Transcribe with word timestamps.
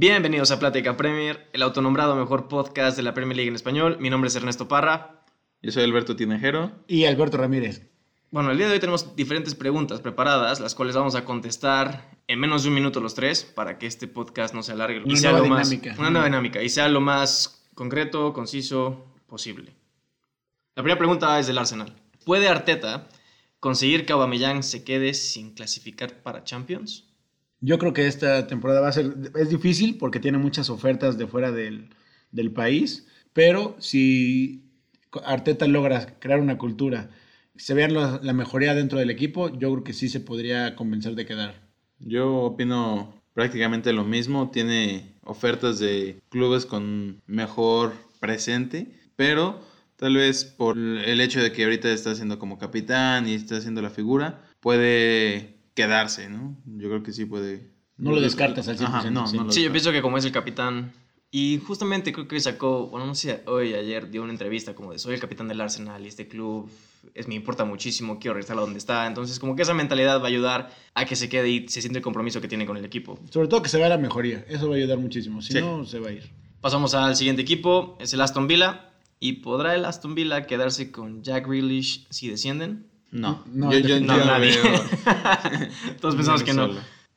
Bienvenidos 0.00 0.50
a 0.50 0.58
Plática 0.58 0.96
Premier, 0.96 1.50
el 1.52 1.60
autonombrado 1.60 2.16
mejor 2.16 2.48
podcast 2.48 2.96
de 2.96 3.02
la 3.02 3.12
Premier 3.12 3.36
League 3.36 3.50
en 3.50 3.54
español. 3.54 3.98
Mi 4.00 4.08
nombre 4.08 4.28
es 4.28 4.34
Ernesto 4.34 4.66
Parra. 4.66 5.26
Yo 5.60 5.70
soy 5.72 5.82
Alberto 5.82 6.16
Tinejero. 6.16 6.72
Y 6.88 7.04
Alberto 7.04 7.36
Ramírez. 7.36 7.86
Bueno, 8.30 8.50
el 8.50 8.56
día 8.56 8.68
de 8.68 8.72
hoy 8.72 8.80
tenemos 8.80 9.14
diferentes 9.14 9.54
preguntas 9.54 10.00
preparadas, 10.00 10.58
las 10.58 10.74
cuales 10.74 10.96
vamos 10.96 11.16
a 11.16 11.26
contestar 11.26 12.18
en 12.28 12.40
menos 12.40 12.62
de 12.62 12.70
un 12.70 12.76
minuto 12.76 13.00
los 13.00 13.14
tres 13.14 13.44
para 13.44 13.76
que 13.76 13.86
este 13.86 14.08
podcast 14.08 14.54
no 14.54 14.62
se 14.62 14.72
alargue. 14.72 15.02
Una 15.04 15.12
y 15.12 15.16
sea 15.18 15.32
nueva 15.32 15.46
lo 15.46 15.54
más, 15.54 15.68
dinámica. 15.68 16.00
Una 16.00 16.08
nueva 16.08 16.24
dinámica 16.24 16.62
y 16.62 16.70
sea 16.70 16.88
lo 16.88 17.02
más 17.02 17.68
concreto, 17.74 18.32
conciso 18.32 19.04
posible. 19.26 19.74
La 20.76 20.82
primera 20.82 20.96
pregunta 20.96 21.38
es 21.38 21.46
del 21.46 21.58
Arsenal. 21.58 21.94
¿Puede 22.24 22.48
Arteta 22.48 23.06
conseguir 23.58 24.06
que 24.06 24.14
Aubameyang 24.14 24.62
se 24.62 24.82
quede 24.82 25.12
sin 25.12 25.52
clasificar 25.52 26.22
para 26.22 26.42
Champions? 26.42 27.09
Yo 27.60 27.78
creo 27.78 27.92
que 27.92 28.06
esta 28.06 28.46
temporada 28.46 28.80
va 28.80 28.88
a 28.88 28.92
ser, 28.92 29.14
es 29.38 29.50
difícil 29.50 29.98
porque 29.98 30.20
tiene 30.20 30.38
muchas 30.38 30.70
ofertas 30.70 31.18
de 31.18 31.26
fuera 31.26 31.52
del, 31.52 31.90
del 32.32 32.52
país, 32.52 33.06
pero 33.32 33.76
si 33.78 34.64
Arteta 35.24 35.66
logra 35.66 36.18
crear 36.18 36.40
una 36.40 36.58
cultura, 36.58 37.10
se 37.56 37.74
vean 37.74 37.94
la, 37.94 38.20
la 38.22 38.32
mejoría 38.32 38.74
dentro 38.74 38.98
del 38.98 39.10
equipo, 39.10 39.50
yo 39.50 39.70
creo 39.72 39.84
que 39.84 39.92
sí 39.92 40.08
se 40.08 40.20
podría 40.20 40.74
convencer 40.74 41.14
de 41.14 41.26
quedar. 41.26 41.54
Yo 41.98 42.34
opino 42.36 43.20
prácticamente 43.34 43.92
lo 43.92 44.04
mismo. 44.04 44.50
Tiene 44.50 45.14
ofertas 45.22 45.78
de 45.78 46.20
clubes 46.28 46.66
con 46.66 47.22
mejor 47.26 47.92
presente, 48.20 48.94
pero 49.16 49.60
tal 49.96 50.16
vez 50.16 50.44
por 50.44 50.78
el 50.78 51.20
hecho 51.20 51.42
de 51.42 51.52
que 51.52 51.64
ahorita 51.64 51.90
está 51.92 52.14
siendo 52.14 52.38
como 52.38 52.58
capitán 52.58 53.28
y 53.28 53.34
está 53.34 53.56
haciendo 53.56 53.82
la 53.82 53.90
figura, 53.90 54.42
puede 54.60 55.59
quedarse, 55.74 56.28
¿no? 56.28 56.56
Yo 56.66 56.88
creo 56.88 57.02
que 57.02 57.12
sí 57.12 57.24
puede. 57.24 57.70
No 57.96 58.12
lo 58.12 58.20
descartas 58.20 58.66
al 58.68 58.78
100%, 58.78 58.82
Ajá, 58.86 59.10
no, 59.10 59.26
sí. 59.26 59.36
no 59.36 59.44
lo 59.44 59.52
Sí, 59.52 59.62
yo 59.62 59.70
pienso 59.70 59.92
que 59.92 60.00
como 60.02 60.16
es 60.18 60.24
el 60.24 60.32
capitán. 60.32 60.92
Y 61.32 61.58
justamente 61.64 62.12
creo 62.12 62.26
que 62.26 62.40
sacó, 62.40 62.88
bueno, 62.88 63.06
no 63.06 63.14
sé, 63.14 63.42
hoy, 63.46 63.72
ayer 63.74 64.10
dio 64.10 64.22
una 64.22 64.32
entrevista 64.32 64.74
como 64.74 64.90
de 64.92 64.98
soy 64.98 65.14
el 65.14 65.20
capitán 65.20 65.46
del 65.46 65.60
Arsenal 65.60 66.04
y 66.04 66.08
este 66.08 66.26
club 66.26 66.68
es, 67.14 67.28
me 67.28 67.36
importa 67.36 67.64
muchísimo, 67.64 68.18
quiero 68.18 68.34
regresar 68.34 68.58
a 68.58 68.62
donde 68.62 68.78
está. 68.78 69.06
Entonces, 69.06 69.38
como 69.38 69.54
que 69.54 69.62
esa 69.62 69.72
mentalidad 69.72 70.18
va 70.20 70.24
a 70.24 70.28
ayudar 70.28 70.74
a 70.94 71.04
que 71.04 71.14
se 71.14 71.28
quede 71.28 71.48
y 71.48 71.68
se 71.68 71.82
siente 71.82 71.98
el 72.00 72.02
compromiso 72.02 72.40
que 72.40 72.48
tiene 72.48 72.66
con 72.66 72.76
el 72.76 72.84
equipo. 72.84 73.16
Sobre 73.30 73.46
todo 73.46 73.62
que 73.62 73.68
se 73.68 73.78
vea 73.78 73.88
la 73.88 73.96
mejoría, 73.98 74.44
eso 74.48 74.68
va 74.68 74.74
a 74.74 74.78
ayudar 74.78 74.98
muchísimo, 74.98 75.40
si 75.40 75.52
Sí. 75.52 75.60
no, 75.60 75.84
se 75.84 76.00
va 76.00 76.08
a 76.08 76.12
ir. 76.12 76.28
Pasamos 76.60 76.94
al 76.94 77.14
siguiente 77.14 77.42
equipo, 77.42 77.96
es 78.00 78.12
el 78.12 78.20
Aston 78.22 78.48
Villa. 78.48 78.90
¿Y 79.20 79.34
podrá 79.34 79.74
el 79.76 79.84
Aston 79.84 80.14
Villa 80.16 80.46
quedarse 80.46 80.90
con 80.90 81.22
Jack 81.22 81.46
Grealish 81.46 82.06
si 82.10 82.28
descienden? 82.28 82.86
No, 83.12 83.42
No, 83.52 83.72
yo, 83.72 83.78
yo- 83.80 84.00
No, 84.00 84.16
nadie. 84.24 84.50
veo- 84.62 84.80
Todos 86.00 86.14
pensamos 86.16 86.42
que 86.42 86.52
no. 86.54 86.68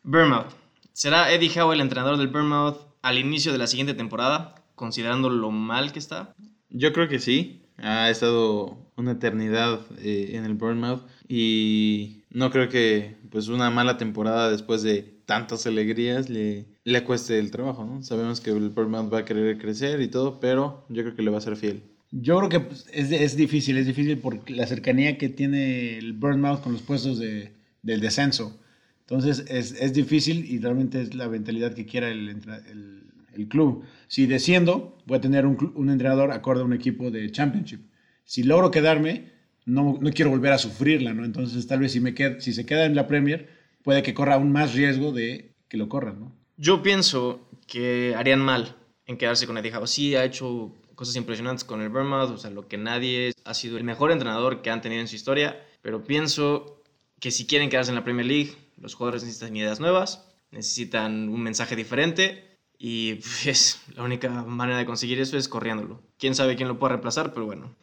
Bournemouth. 0.03 0.47
¿Será 0.91 1.31
Eddie 1.33 1.49
Howe 1.59 1.73
el 1.73 1.81
entrenador 1.81 2.17
del 2.17 2.27
Bournemouth 2.27 2.77
al 3.01 3.17
inicio 3.17 3.51
de 3.51 3.57
la 3.57 3.67
siguiente 3.67 3.93
temporada, 3.93 4.55
considerando 4.75 5.29
lo 5.29 5.51
mal 5.51 5.91
que 5.91 5.99
está? 5.99 6.33
Yo 6.69 6.93
creo 6.93 7.07
que 7.07 7.19
sí. 7.19 7.59
Ha 7.77 8.09
estado 8.09 8.77
una 8.95 9.13
eternidad 9.13 9.79
eh, 9.99 10.31
en 10.33 10.45
el 10.45 10.53
Bournemouth 10.53 11.01
y 11.27 12.23
no 12.29 12.51
creo 12.51 12.69
que 12.69 13.17
pues 13.31 13.47
una 13.47 13.69
mala 13.71 13.97
temporada 13.97 14.51
después 14.51 14.83
de 14.83 15.01
tantas 15.25 15.65
alegrías 15.65 16.29
le, 16.29 16.67
le 16.83 17.03
cueste 17.03 17.39
el 17.39 17.49
trabajo, 17.49 17.83
¿no? 17.85 18.03
Sabemos 18.03 18.41
que 18.41 18.51
el 18.51 18.69
Bournemouth 18.69 19.11
va 19.11 19.19
a 19.19 19.25
querer 19.25 19.57
crecer 19.57 19.99
y 20.01 20.07
todo, 20.07 20.39
pero 20.39 20.85
yo 20.89 21.01
creo 21.03 21.15
que 21.15 21.23
le 21.23 21.31
va 21.31 21.39
a 21.39 21.41
ser 21.41 21.55
fiel. 21.55 21.83
Yo 22.15 22.37
creo 22.37 22.49
que 22.49 22.59
pues, 22.59 22.85
es, 22.93 23.11
es 23.11 23.35
difícil, 23.35 23.77
es 23.77 23.87
difícil 23.87 24.19
por 24.19 24.49
la 24.49 24.67
cercanía 24.67 25.17
que 25.17 25.29
tiene 25.29 25.97
el 25.97 26.13
Bournemouth 26.13 26.61
con 26.61 26.73
los 26.73 26.83
puestos 26.83 27.17
de, 27.17 27.53
del 27.81 28.01
descenso. 28.01 28.59
Entonces 29.01 29.45
es, 29.49 29.71
es 29.73 29.93
difícil 29.93 30.45
y 30.45 30.59
realmente 30.59 31.01
es 31.01 31.15
la 31.15 31.27
mentalidad 31.27 31.73
que 31.73 31.85
quiera 31.85 32.09
el, 32.09 32.29
el, 32.29 33.03
el 33.33 33.47
club. 33.47 33.83
Si 34.07 34.27
desciendo, 34.27 34.97
voy 35.05 35.17
a 35.17 35.21
tener 35.21 35.45
un, 35.45 35.73
un 35.75 35.89
entrenador 35.89 36.31
acorde 36.31 36.61
a 36.61 36.65
un 36.65 36.73
equipo 36.73 37.09
de 37.09 37.29
Championship. 37.31 37.81
Si 38.25 38.43
logro 38.43 38.69
quedarme, 38.69 39.31
no, 39.65 39.97
no 39.99 40.11
quiero 40.11 40.29
volver 40.29 40.53
a 40.53 40.57
sufrirla, 40.57 41.13
¿no? 41.13 41.25
Entonces 41.25 41.65
tal 41.67 41.79
vez 41.79 41.91
si, 41.93 41.99
me 41.99 42.13
qued- 42.13 42.39
si 42.39 42.53
se 42.53 42.65
queda 42.65 42.85
en 42.85 42.95
la 42.95 43.07
Premier, 43.07 43.49
puede 43.83 44.03
que 44.03 44.13
corra 44.13 44.35
aún 44.35 44.51
más 44.51 44.75
riesgo 44.75 45.11
de 45.11 45.55
que 45.67 45.77
lo 45.77 45.89
corran, 45.89 46.19
¿no? 46.19 46.35
Yo 46.57 46.83
pienso 46.83 47.49
que 47.67 48.13
harían 48.15 48.39
mal 48.39 48.75
en 49.07 49.17
quedarse 49.17 49.47
con 49.47 49.57
Eddie 49.57 49.75
Howe. 49.75 49.87
Sí, 49.87 50.15
ha 50.15 50.23
hecho 50.23 50.73
cosas 50.95 51.15
impresionantes 51.15 51.63
con 51.63 51.81
el 51.81 51.89
Bournemouth, 51.89 52.31
o 52.31 52.37
sea, 52.37 52.49
lo 52.49 52.67
que 52.67 52.77
nadie 52.77 53.33
ha 53.45 53.53
sido 53.53 53.77
el 53.77 53.83
mejor 53.83 54.11
entrenador 54.11 54.61
que 54.61 54.69
han 54.69 54.81
tenido 54.81 55.01
en 55.01 55.07
su 55.07 55.15
historia, 55.15 55.65
pero 55.81 56.03
pienso 56.03 56.81
que 57.19 57.31
si 57.31 57.47
quieren 57.47 57.69
quedarse 57.69 57.91
en 57.91 57.95
la 57.95 58.03
Premier 58.03 58.27
League, 58.27 58.55
los 58.77 58.95
jugadores 58.95 59.23
necesitan 59.23 59.55
ideas 59.55 59.79
nuevas, 59.79 60.29
necesitan 60.51 61.29
un 61.29 61.41
mensaje 61.41 61.75
diferente 61.75 62.59
y 62.77 63.15
pues, 63.15 63.81
la 63.95 64.03
única 64.03 64.29
manera 64.29 64.77
de 64.77 64.85
conseguir 64.85 65.19
eso 65.19 65.37
es 65.37 65.47
corriéndolo. 65.47 66.01
Quién 66.17 66.35
sabe 66.35 66.55
quién 66.55 66.67
lo 66.67 66.79
pueda 66.79 66.89
reemplazar, 66.89 67.33
pero 67.33 67.45
bueno. 67.45 67.73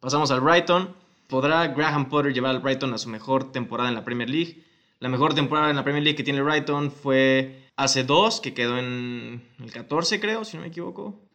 Pasamos 0.00 0.30
al 0.30 0.40
Brighton. 0.40 0.94
¿Podrá 1.28 1.68
Graham 1.68 2.08
Potter 2.08 2.32
llevar 2.32 2.56
al 2.56 2.60
Brighton 2.60 2.92
a 2.92 2.98
su 2.98 3.08
mejor 3.08 3.52
temporada 3.52 3.88
en 3.88 3.94
la 3.94 4.04
Premier 4.04 4.28
League? 4.28 4.64
La 4.98 5.08
mejor 5.08 5.34
temporada 5.34 5.70
en 5.70 5.76
la 5.76 5.84
Premier 5.84 6.02
League 6.02 6.16
que 6.16 6.24
tiene 6.24 6.40
el 6.40 6.44
Brighton 6.44 6.90
fue 6.90 7.68
hace 7.76 8.02
dos, 8.02 8.40
que 8.40 8.52
quedó 8.52 8.78
en 8.78 9.42
el 9.60 9.72
14, 9.72 10.18
creo, 10.18 10.44
si 10.44 10.56
no 10.56 10.62
me 10.62 10.68
equivoco. 10.68 11.29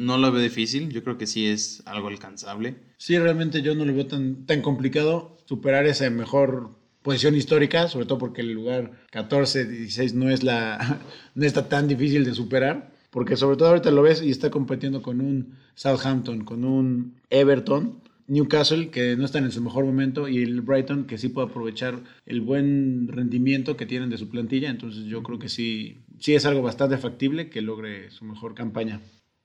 No 0.00 0.16
lo 0.16 0.32
veo 0.32 0.40
difícil, 0.40 0.88
yo 0.88 1.04
creo 1.04 1.18
que 1.18 1.26
sí 1.26 1.46
es 1.46 1.82
algo 1.84 2.08
alcanzable. 2.08 2.76
Sí, 2.96 3.18
realmente 3.18 3.60
yo 3.60 3.74
no 3.74 3.84
lo 3.84 3.92
veo 3.92 4.06
tan, 4.06 4.46
tan 4.46 4.62
complicado 4.62 5.36
superar 5.44 5.84
esa 5.84 6.08
mejor 6.08 6.70
posición 7.02 7.34
histórica, 7.34 7.86
sobre 7.86 8.06
todo 8.06 8.16
porque 8.16 8.40
el 8.40 8.52
lugar 8.52 8.92
14, 9.10 9.66
16 9.66 10.14
no 10.14 10.30
es 10.30 10.42
la 10.42 11.00
no 11.34 11.44
está 11.44 11.68
tan 11.68 11.86
difícil 11.86 12.24
de 12.24 12.34
superar, 12.34 12.92
porque 13.10 13.36
sobre 13.36 13.58
todo 13.58 13.68
ahorita 13.68 13.90
lo 13.90 14.00
ves 14.00 14.22
y 14.22 14.30
está 14.30 14.50
compitiendo 14.50 15.02
con 15.02 15.20
un 15.20 15.58
Southampton, 15.74 16.46
con 16.46 16.64
un 16.64 17.16
Everton, 17.28 18.00
Newcastle 18.26 18.88
que 18.88 19.16
no 19.16 19.26
están 19.26 19.44
en 19.44 19.52
su 19.52 19.60
mejor 19.60 19.84
momento 19.84 20.28
y 20.28 20.38
el 20.38 20.62
Brighton 20.62 21.04
que 21.04 21.18
sí 21.18 21.28
puede 21.28 21.48
aprovechar 21.48 21.98
el 22.24 22.40
buen 22.40 23.06
rendimiento 23.08 23.76
que 23.76 23.84
tienen 23.84 24.08
de 24.08 24.16
su 24.16 24.30
plantilla, 24.30 24.70
entonces 24.70 25.04
yo 25.04 25.22
creo 25.22 25.38
que 25.38 25.50
sí 25.50 25.98
sí 26.18 26.34
es 26.34 26.46
algo 26.46 26.62
bastante 26.62 26.96
factible 26.96 27.50
que 27.50 27.60
logre 27.60 28.10
su 28.10 28.24
mejor 28.24 28.54
campaña. 28.54 29.00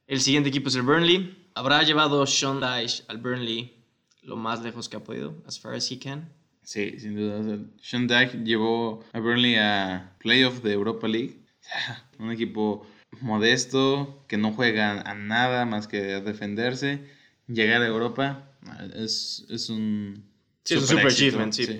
El 0.07 0.21
siguiente 0.21 0.49
equipo 0.49 0.69
es 0.69 0.75
el 0.75 0.83
Burnley. 0.83 1.35
¿Habrá 1.55 1.81
llevado 1.81 2.25
Sean 2.27 2.59
Dyche 2.59 3.03
al 3.07 3.17
Burnley 3.17 3.73
lo 4.21 4.35
más 4.35 4.61
lejos 4.61 4.87
que 4.87 4.97
ha 4.97 5.03
podido, 5.03 5.35
as 5.47 5.59
far 5.59 5.73
as 5.73 5.91
he 5.91 5.97
can? 5.97 6.31
Sí, 6.63 6.99
sin 6.99 7.15
duda. 7.15 7.59
Sean 7.81 8.07
Dyche 8.07 8.43
llevó 8.43 9.03
a 9.13 9.19
Burnley 9.19 9.55
a 9.55 10.15
playoff 10.19 10.61
de 10.61 10.73
Europa 10.73 11.07
League. 11.07 11.39
Un 12.19 12.31
equipo 12.31 12.85
modesto, 13.21 14.23
que 14.27 14.37
no 14.37 14.51
juega 14.51 15.01
a 15.01 15.15
nada 15.15 15.65
más 15.65 15.87
que 15.87 16.13
a 16.13 16.21
defenderse. 16.21 17.01
Llegar 17.47 17.81
a 17.81 17.87
Europa 17.87 18.51
es, 18.95 19.45
es 19.49 19.69
un... 19.69 20.23
Sí, 20.63 20.75
es 20.75 20.81
un 20.81 20.87
super 20.87 21.11
super 21.11 21.11
éxito, 21.11 21.39
achievement, 21.39 21.53
sí. 21.53 21.79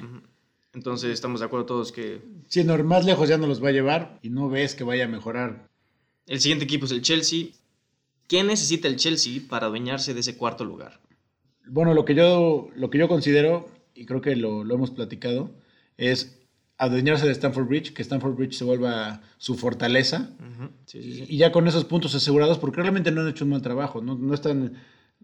Entonces 0.74 1.12
estamos 1.12 1.40
de 1.40 1.46
acuerdo 1.47 1.66
todos 1.66 1.91
que 1.91 2.22
Si 2.47 2.64
no, 2.64 2.78
más 2.84 3.06
lejos 3.06 3.30
ya 3.30 3.38
no 3.38 3.47
los 3.47 3.64
va 3.64 3.69
a 3.69 3.72
llevar 3.72 4.19
y 4.22 4.30
no 4.30 4.50
ves 4.50 4.75
que 4.75 4.84
vaya 4.84 5.06
a 5.06 5.08
mejorar 5.08 5.68
el 6.28 6.41
siguiente 6.41 6.66
equipo 6.66 6.85
es 6.85 6.91
el 6.91 7.02
Chelsea. 7.02 7.47
¿Qué 8.28 8.44
necesita 8.44 8.88
el 8.88 8.96
Chelsea 8.96 9.41
para 9.50 9.68
adueñarse 9.68 10.13
de 10.13 10.19
ese 10.22 10.38
cuarto 10.38 10.66
lugar? 10.66 11.00
Bueno, 11.68 11.94
lo 11.94 12.06
que 12.06 12.16
yo, 12.16 12.69
lo 12.75 12.90
que 12.90 12.97
yo 12.97 13.08
considero, 13.08 13.69
y 13.94 14.06
creo 14.06 14.22
que 14.22 14.36
lo, 14.36 14.63
lo 14.63 14.75
hemos 14.75 14.91
platicado, 14.91 15.52
es 15.97 16.40
adueñarse 16.78 17.25
de 17.25 17.31
Stanford 17.31 17.68
Bridge, 17.68 17.94
que 17.94 18.02
Stanford 18.02 18.35
Bridge 18.35 18.53
se 18.53 18.64
vuelva 18.64 19.22
su 19.38 19.56
fortaleza, 19.56 20.31
Ujú, 20.40 20.69
Sí, 20.85 21.02
sí, 21.02 21.14
sí. 21.14 21.25
y 21.30 21.38
ya 21.38 21.52
con 21.52 21.68
esos 21.68 21.85
puntos 21.85 22.14
asegurados, 22.16 22.58
porque 22.59 22.81
realmente 22.81 23.12
no 23.12 23.22
han 23.22 23.30
hecho 23.30 23.46
un 23.46 23.52
mal 23.52 23.62
trabajo, 23.62 24.02
no, 24.02 24.16
no 24.16 24.34
están, 24.34 24.74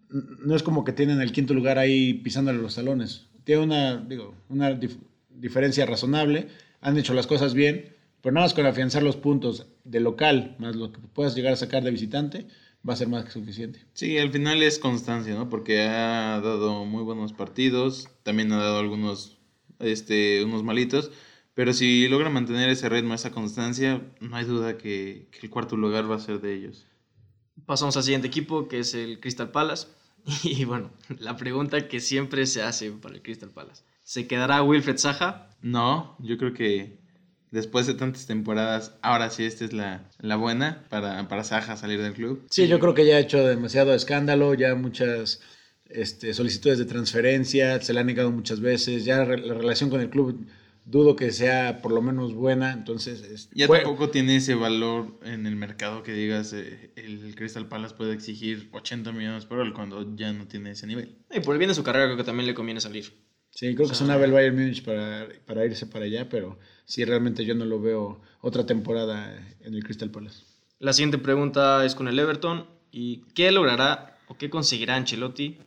no 0.09 0.55
es 0.55 0.63
como 0.63 0.83
que 0.83 0.93
tienen 0.93 1.21
el 1.21 1.31
quinto 1.31 1.53
lugar 1.53 1.77
ahí 1.77 2.13
pisándole 2.15 2.59
los 2.61 2.75
talones. 2.75 3.27
Tiene 3.43 3.63
una, 3.63 3.97
digo, 3.97 4.33
una 4.49 4.71
dif- 4.79 4.99
diferencia 5.29 5.85
razonable, 5.85 6.47
han 6.79 6.97
hecho 6.97 7.13
las 7.13 7.27
cosas 7.27 7.53
bien, 7.53 7.93
pero 8.21 8.33
nada 8.33 8.45
más 8.45 8.53
con 8.53 8.65
afianzar 8.65 9.03
los 9.03 9.17
puntos 9.17 9.67
de 9.83 9.99
local, 9.99 10.55
más 10.59 10.75
lo 10.75 10.91
que 10.91 10.99
puedas 11.13 11.35
llegar 11.35 11.53
a 11.53 11.57
sacar 11.57 11.83
de 11.83 11.91
visitante, 11.91 12.47
va 12.87 12.93
a 12.93 12.97
ser 12.97 13.07
más 13.07 13.25
que 13.25 13.31
suficiente. 13.31 13.79
Sí, 13.93 14.17
al 14.17 14.31
final 14.31 14.61
es 14.63 14.79
constancia, 14.79 15.33
¿no? 15.35 15.49
Porque 15.49 15.81
ha 15.81 16.39
dado 16.41 16.85
muy 16.85 17.03
buenos 17.03 17.33
partidos, 17.33 18.09
también 18.23 18.51
ha 18.51 18.57
dado 18.57 18.79
algunos, 18.79 19.37
este, 19.79 20.43
unos 20.43 20.63
malitos, 20.63 21.11
pero 21.53 21.73
si 21.73 22.07
logra 22.07 22.29
mantener 22.29 22.69
ese 22.69 22.89
ritmo, 22.89 23.13
esa 23.13 23.31
constancia, 23.31 24.01
no 24.19 24.35
hay 24.35 24.45
duda 24.45 24.77
que, 24.77 25.27
que 25.31 25.39
el 25.45 25.49
cuarto 25.49 25.77
lugar 25.77 26.09
va 26.09 26.15
a 26.15 26.19
ser 26.19 26.41
de 26.41 26.53
ellos. 26.55 26.85
Pasamos 27.65 27.95
al 27.97 28.03
siguiente 28.03 28.27
equipo, 28.27 28.67
que 28.67 28.79
es 28.79 28.93
el 28.93 29.19
Crystal 29.19 29.51
Palace. 29.51 29.87
Y 30.43 30.65
bueno, 30.65 30.91
la 31.19 31.35
pregunta 31.35 31.87
que 31.87 31.99
siempre 31.99 32.45
se 32.45 32.61
hace 32.61 32.91
para 32.91 33.15
el 33.15 33.21
Crystal 33.21 33.49
Palace. 33.49 33.83
¿Se 34.03 34.27
quedará 34.27 34.61
Wilfred 34.63 34.97
Saja? 34.97 35.49
No, 35.61 36.15
yo 36.19 36.37
creo 36.37 36.53
que 36.53 37.00
después 37.51 37.85
de 37.87 37.93
tantas 37.93 38.25
temporadas, 38.25 38.93
ahora 39.01 39.29
sí 39.29 39.43
esta 39.45 39.65
es 39.65 39.73
la, 39.73 40.09
la 40.19 40.35
buena 40.37 40.85
para, 40.89 41.27
para 41.27 41.43
Saja 41.43 41.77
salir 41.77 42.01
del 42.01 42.13
club. 42.13 42.45
Sí, 42.49 42.67
yo 42.67 42.79
creo 42.79 42.93
que 42.93 43.05
ya 43.05 43.15
ha 43.17 43.19
hecho 43.19 43.45
demasiado 43.45 43.93
escándalo, 43.93 44.53
ya 44.53 44.73
muchas 44.75 45.41
este, 45.85 46.33
solicitudes 46.33 46.79
de 46.79 46.85
transferencia, 46.85 47.79
se 47.81 47.93
le 47.93 47.99
han 47.99 48.07
negado 48.07 48.31
muchas 48.31 48.61
veces, 48.61 49.05
ya 49.05 49.23
re- 49.25 49.37
la 49.45 49.53
relación 49.53 49.89
con 49.89 49.99
el 50.01 50.09
club 50.09 50.47
dudo 50.83 51.15
que 51.15 51.31
sea 51.31 51.81
por 51.81 51.91
lo 51.91 52.01
menos 52.01 52.33
buena, 52.33 52.71
entonces... 52.71 53.21
es- 53.21 53.49
Ya 53.53 53.67
fue- 53.67 53.79
tampoco 53.81 54.09
tiene 54.09 54.37
ese 54.37 54.55
valor 54.55 55.19
en 55.23 55.45
el 55.45 55.55
mercado 55.55 56.01
que 56.03 56.13
digas 56.13 56.53
eh, 56.53 56.91
el 56.95 57.35
Crystal 57.35 57.67
Palace 57.67 57.93
puede 57.95 58.13
exigir 58.13 58.69
80 58.71 59.11
millones 59.11 59.45
por 59.45 59.59
hora 59.59 59.71
cuando 59.75 60.15
ya 60.15 60.33
no 60.33 60.47
tiene 60.47 60.71
ese 60.71 60.87
nivel. 60.87 61.17
Y 61.29 61.41
por 61.41 61.53
el 61.55 61.59
bien 61.59 61.69
de 61.69 61.75
su 61.75 61.83
carrera 61.83 62.05
creo 62.05 62.17
que 62.17 62.23
también 62.23 62.47
le 62.47 62.53
conviene 62.55 62.81
salir. 62.81 63.13
Sí, 63.51 63.67
creo 63.75 63.87
que 63.87 63.93
O 63.93 63.95
sea- 63.95 63.95
sonaba 64.07 64.25
el 64.25 64.31
Bayern 64.31 64.55
Múnich 64.55 64.83
para, 64.83 65.27
para 65.45 65.65
irse 65.65 65.85
para 65.85 66.05
allá, 66.05 66.27
pero 66.29 66.57
sí, 66.85 67.03
realmente 67.05 67.45
yo 67.45 67.53
no 67.53 67.65
lo 67.65 67.79
veo 67.79 68.21
otra 68.41 68.65
temporada 68.65 69.37
en 69.61 69.73
el 69.73 69.83
Crystal 69.83 70.09
Palace. 70.09 70.43
La 70.79 70.93
siguiente 70.93 71.17
pregunta 71.19 71.85
es 71.85 71.93
con 71.95 72.07
el 72.07 72.17
Everton. 72.17 72.65
¿Y 72.91 73.17
qué 73.35 73.51
logrará 73.51 74.17
o 74.27 74.37
qué 74.37 74.49
conseguirá 74.49 74.95
Ancelotti 74.95 75.57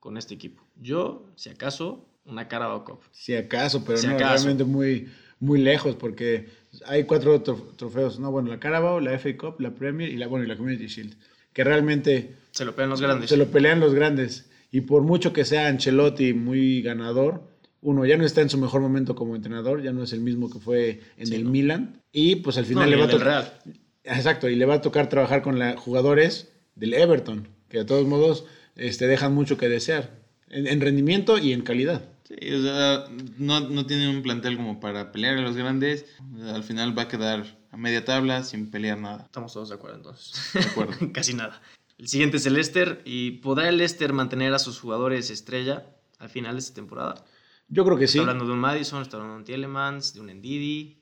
con 0.00 0.16
este 0.16 0.34
equipo? 0.34 0.62
Yo, 0.80 1.26
si 1.36 1.50
acaso, 1.50 2.06
una 2.24 2.48
Carabao 2.48 2.84
Cup. 2.84 3.00
Si 3.10 3.34
acaso, 3.34 3.84
pero 3.84 3.98
Si 3.98 4.06
no, 4.06 4.14
acaso. 4.14 4.44
realmente 4.44 4.64
muy, 4.64 5.08
muy 5.40 5.60
lejos, 5.60 5.96
porque 5.96 6.48
hay 6.86 7.04
cuatro 7.04 7.42
trof- 7.42 7.76
trofeos, 7.76 8.18
no, 8.20 8.30
bueno, 8.30 8.48
la 8.50 8.60
Carabao, 8.60 9.00
la 9.00 9.12
FA 9.18 9.36
Cup, 9.36 9.60
la 9.60 9.72
Premier 9.74 10.08
y 10.10 10.16
la, 10.16 10.28
bueno, 10.28 10.44
y 10.44 10.48
la 10.48 10.56
Community 10.56 10.86
Shield, 10.86 11.14
que 11.52 11.64
realmente 11.64 12.36
Se 12.52 12.64
lo 12.64 12.74
pegan 12.76 12.90
los 12.90 13.00
grandes. 13.02 13.28
se 13.28 13.36
lo 13.36 13.48
pelean 13.48 13.80
los 13.80 13.92
grandes. 13.94 14.48
Y 14.72 14.80
por 14.80 15.02
mucho 15.02 15.32
que 15.32 15.44
sea 15.44 15.68
Ancelotti 15.68 16.32
muy 16.32 16.82
ganador, 16.82 17.46
uno 17.82 18.04
ya 18.06 18.16
no 18.16 18.24
está 18.24 18.40
en 18.40 18.50
su 18.50 18.58
mejor 18.58 18.80
momento 18.80 19.14
como 19.14 19.36
entrenador, 19.36 19.82
ya 19.82 19.92
no 19.92 20.02
es 20.02 20.12
el 20.12 20.20
mismo 20.20 20.50
que 20.50 20.58
fue 20.58 21.02
en 21.18 21.26
Sí, 21.26 21.34
el 21.34 21.44
no. 21.44 21.50
Milan. 21.50 22.00
Y 22.10 22.36
pues 22.36 22.56
al 22.56 22.64
final 22.64 22.90
le 22.90 22.96
va 22.96 23.04
a 23.04 23.10
tocar. 23.10 23.62
Exacto, 24.04 24.48
y 24.48 24.56
le 24.56 24.64
va 24.66 24.74
a 24.74 24.80
tocar 24.80 25.08
trabajar 25.08 25.42
con 25.42 25.58
la, 25.58 25.76
jugadores 25.76 26.52
del 26.74 26.94
Everton, 26.94 27.48
que 27.68 27.78
de 27.78 27.84
todos 27.84 28.06
modos 28.06 28.46
este, 28.74 29.06
dejan 29.06 29.34
mucho 29.34 29.58
que 29.58 29.68
desear, 29.68 30.10
en, 30.48 30.66
en 30.66 30.80
rendimiento 30.80 31.38
y 31.38 31.52
en 31.52 31.62
calidad. 31.62 32.02
Sí, 32.24 32.54
o 32.54 32.62
sea, 32.62 33.04
no, 33.36 33.60
no 33.60 33.86
tiene 33.86 34.08
un 34.08 34.22
plantel 34.22 34.56
como 34.56 34.80
para 34.80 35.12
pelear 35.12 35.36
a 35.36 35.42
los 35.42 35.56
grandes. 35.56 36.06
Al 36.46 36.62
final 36.62 36.96
va 36.96 37.02
a 37.02 37.08
quedar 37.08 37.44
a 37.70 37.76
media 37.76 38.04
tabla 38.04 38.42
sin 38.44 38.70
pelear 38.70 38.98
nada. 38.98 39.24
Estamos 39.24 39.52
todos 39.52 39.68
de 39.68 39.74
acuerdo 39.74 39.96
entonces. 39.96 40.40
De 40.54 40.60
acuerdo. 40.60 40.94
Casi 41.12 41.34
nada. 41.34 41.60
El 41.98 42.08
siguiente 42.08 42.36
es 42.38 42.46
el 42.46 42.54
Leicester. 42.54 43.02
¿Y 43.04 43.32
podrá 43.32 43.68
el 43.68 43.76
Leicester 43.78 44.12
mantener 44.12 44.52
a 44.54 44.58
sus 44.58 44.80
jugadores 44.80 45.30
estrella 45.30 45.86
al 46.18 46.28
final 46.28 46.54
de 46.54 46.60
esta 46.60 46.74
temporada? 46.74 47.24
Yo 47.68 47.84
creo 47.84 47.96
que 47.96 48.06
sí. 48.08 48.18
Está 48.18 48.30
hablando 48.30 48.46
de 48.46 48.52
un 48.52 48.58
Madison, 48.60 49.02
está 49.02 49.16
hablando 49.16 49.34
de 49.34 49.38
un 49.40 49.44
Tielemans, 49.44 50.14
de 50.14 50.20
un 50.20 50.26
Ndidi. 50.28 50.98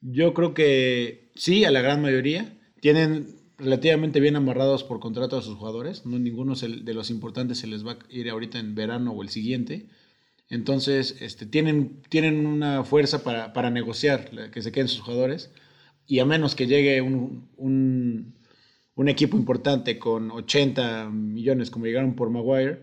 Yo 0.00 0.34
creo 0.34 0.52
que 0.54 1.30
sí, 1.34 1.64
a 1.64 1.70
la 1.70 1.80
gran 1.80 2.02
mayoría. 2.02 2.58
Tienen 2.80 3.36
relativamente 3.56 4.20
bien 4.20 4.36
amarrados 4.36 4.84
por 4.84 5.00
contrato 5.00 5.38
a 5.38 5.42
sus 5.42 5.56
jugadores. 5.56 6.04
No 6.04 6.18
ninguno 6.18 6.54
se- 6.56 6.68
de 6.68 6.94
los 6.94 7.08
importantes 7.10 7.58
se 7.58 7.66
les 7.66 7.86
va 7.86 7.92
a 7.92 7.98
ir 8.10 8.28
ahorita 8.28 8.58
en 8.58 8.74
verano 8.74 9.12
o 9.12 9.22
el 9.22 9.30
siguiente. 9.30 9.88
Entonces, 10.50 11.16
este, 11.20 11.46
tienen, 11.46 12.02
tienen 12.10 12.46
una 12.46 12.84
fuerza 12.84 13.24
para, 13.24 13.52
para 13.54 13.70
negociar 13.70 14.50
que 14.50 14.60
se 14.62 14.72
queden 14.72 14.88
sus 14.88 15.00
jugadores. 15.00 15.50
Y 16.06 16.18
a 16.18 16.26
menos 16.26 16.54
que 16.54 16.66
llegue 16.66 17.00
un, 17.00 17.48
un, 17.56 18.34
un 18.96 19.08
equipo 19.08 19.36
importante 19.36 19.98
con 19.98 20.30
80 20.30 21.10
millones 21.10 21.70
como 21.70 21.86
llegaron 21.86 22.14
por 22.14 22.30
Maguire, 22.30 22.82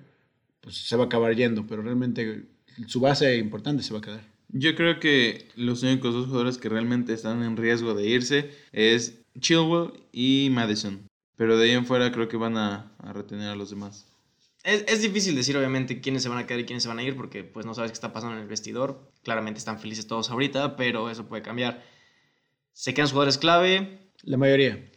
pues 0.60 0.75
se 0.75 0.96
va 0.96 1.04
a 1.04 1.06
acabar 1.08 1.36
yendo. 1.36 1.66
Pero 1.68 1.81
realmente 1.81 2.46
su 2.88 3.00
base 3.00 3.38
importante 3.38 3.84
se 3.84 3.94
va 3.94 4.00
a 4.00 4.04
quedar. 4.04 4.31
Yo 4.50 4.75
creo 4.75 5.00
que 5.00 5.48
los 5.56 5.84
únicos 5.84 6.13
dos 6.13 6.25
jugadores 6.25 6.58
que 6.58 6.68
realmente 6.68 7.13
están 7.13 7.42
en 7.44 7.56
riesgo 7.56 7.94
de 7.94 8.08
irse 8.08 8.52
es 8.74 9.22
Chilwell 9.40 9.94
y 10.12 10.50
Madison. 10.52 11.08
Pero 11.38 11.58
de 11.58 11.66
ahí 11.66 11.72
en 11.72 11.86
fuera 11.86 12.12
creo 12.12 12.28
que 12.28 12.38
van 12.38 12.57
a, 12.57 12.92
a 13.00 13.14
retener 13.14 13.48
a 13.48 13.56
los 13.56 13.69
demás. 13.69 14.07
Es, 14.64 14.84
es 14.88 15.02
difícil 15.02 15.36
decir, 15.36 15.57
obviamente, 15.57 16.02
quiénes 16.02 16.22
se 16.22 16.30
van 16.30 16.38
a 16.38 16.46
quedar 16.46 16.60
y 16.60 16.66
quiénes 16.66 16.84
se 16.84 16.90
van 16.90 17.00
a 17.00 17.04
ir, 17.04 17.16
porque 17.16 17.44
pues 17.44 17.66
no 17.66 17.74
sabes 17.74 17.92
qué 17.92 17.96
está 17.96 18.14
pasando 18.14 18.36
en 18.36 18.44
el 18.44 18.48
vestidor. 18.48 19.10
Claramente 19.24 19.57
están 19.57 19.80
felices 19.80 20.06
todos 20.06 20.30
ahorita, 20.30 20.75
pero 20.75 21.10
eso 21.10 21.28
puede 21.28 21.42
cambiar. 21.42 21.84
Se 22.74 22.94
quedan 22.94 23.10
jugadores 23.10 23.38
clave. 23.38 24.12
La 24.24 24.38
mayoría. 24.38 24.92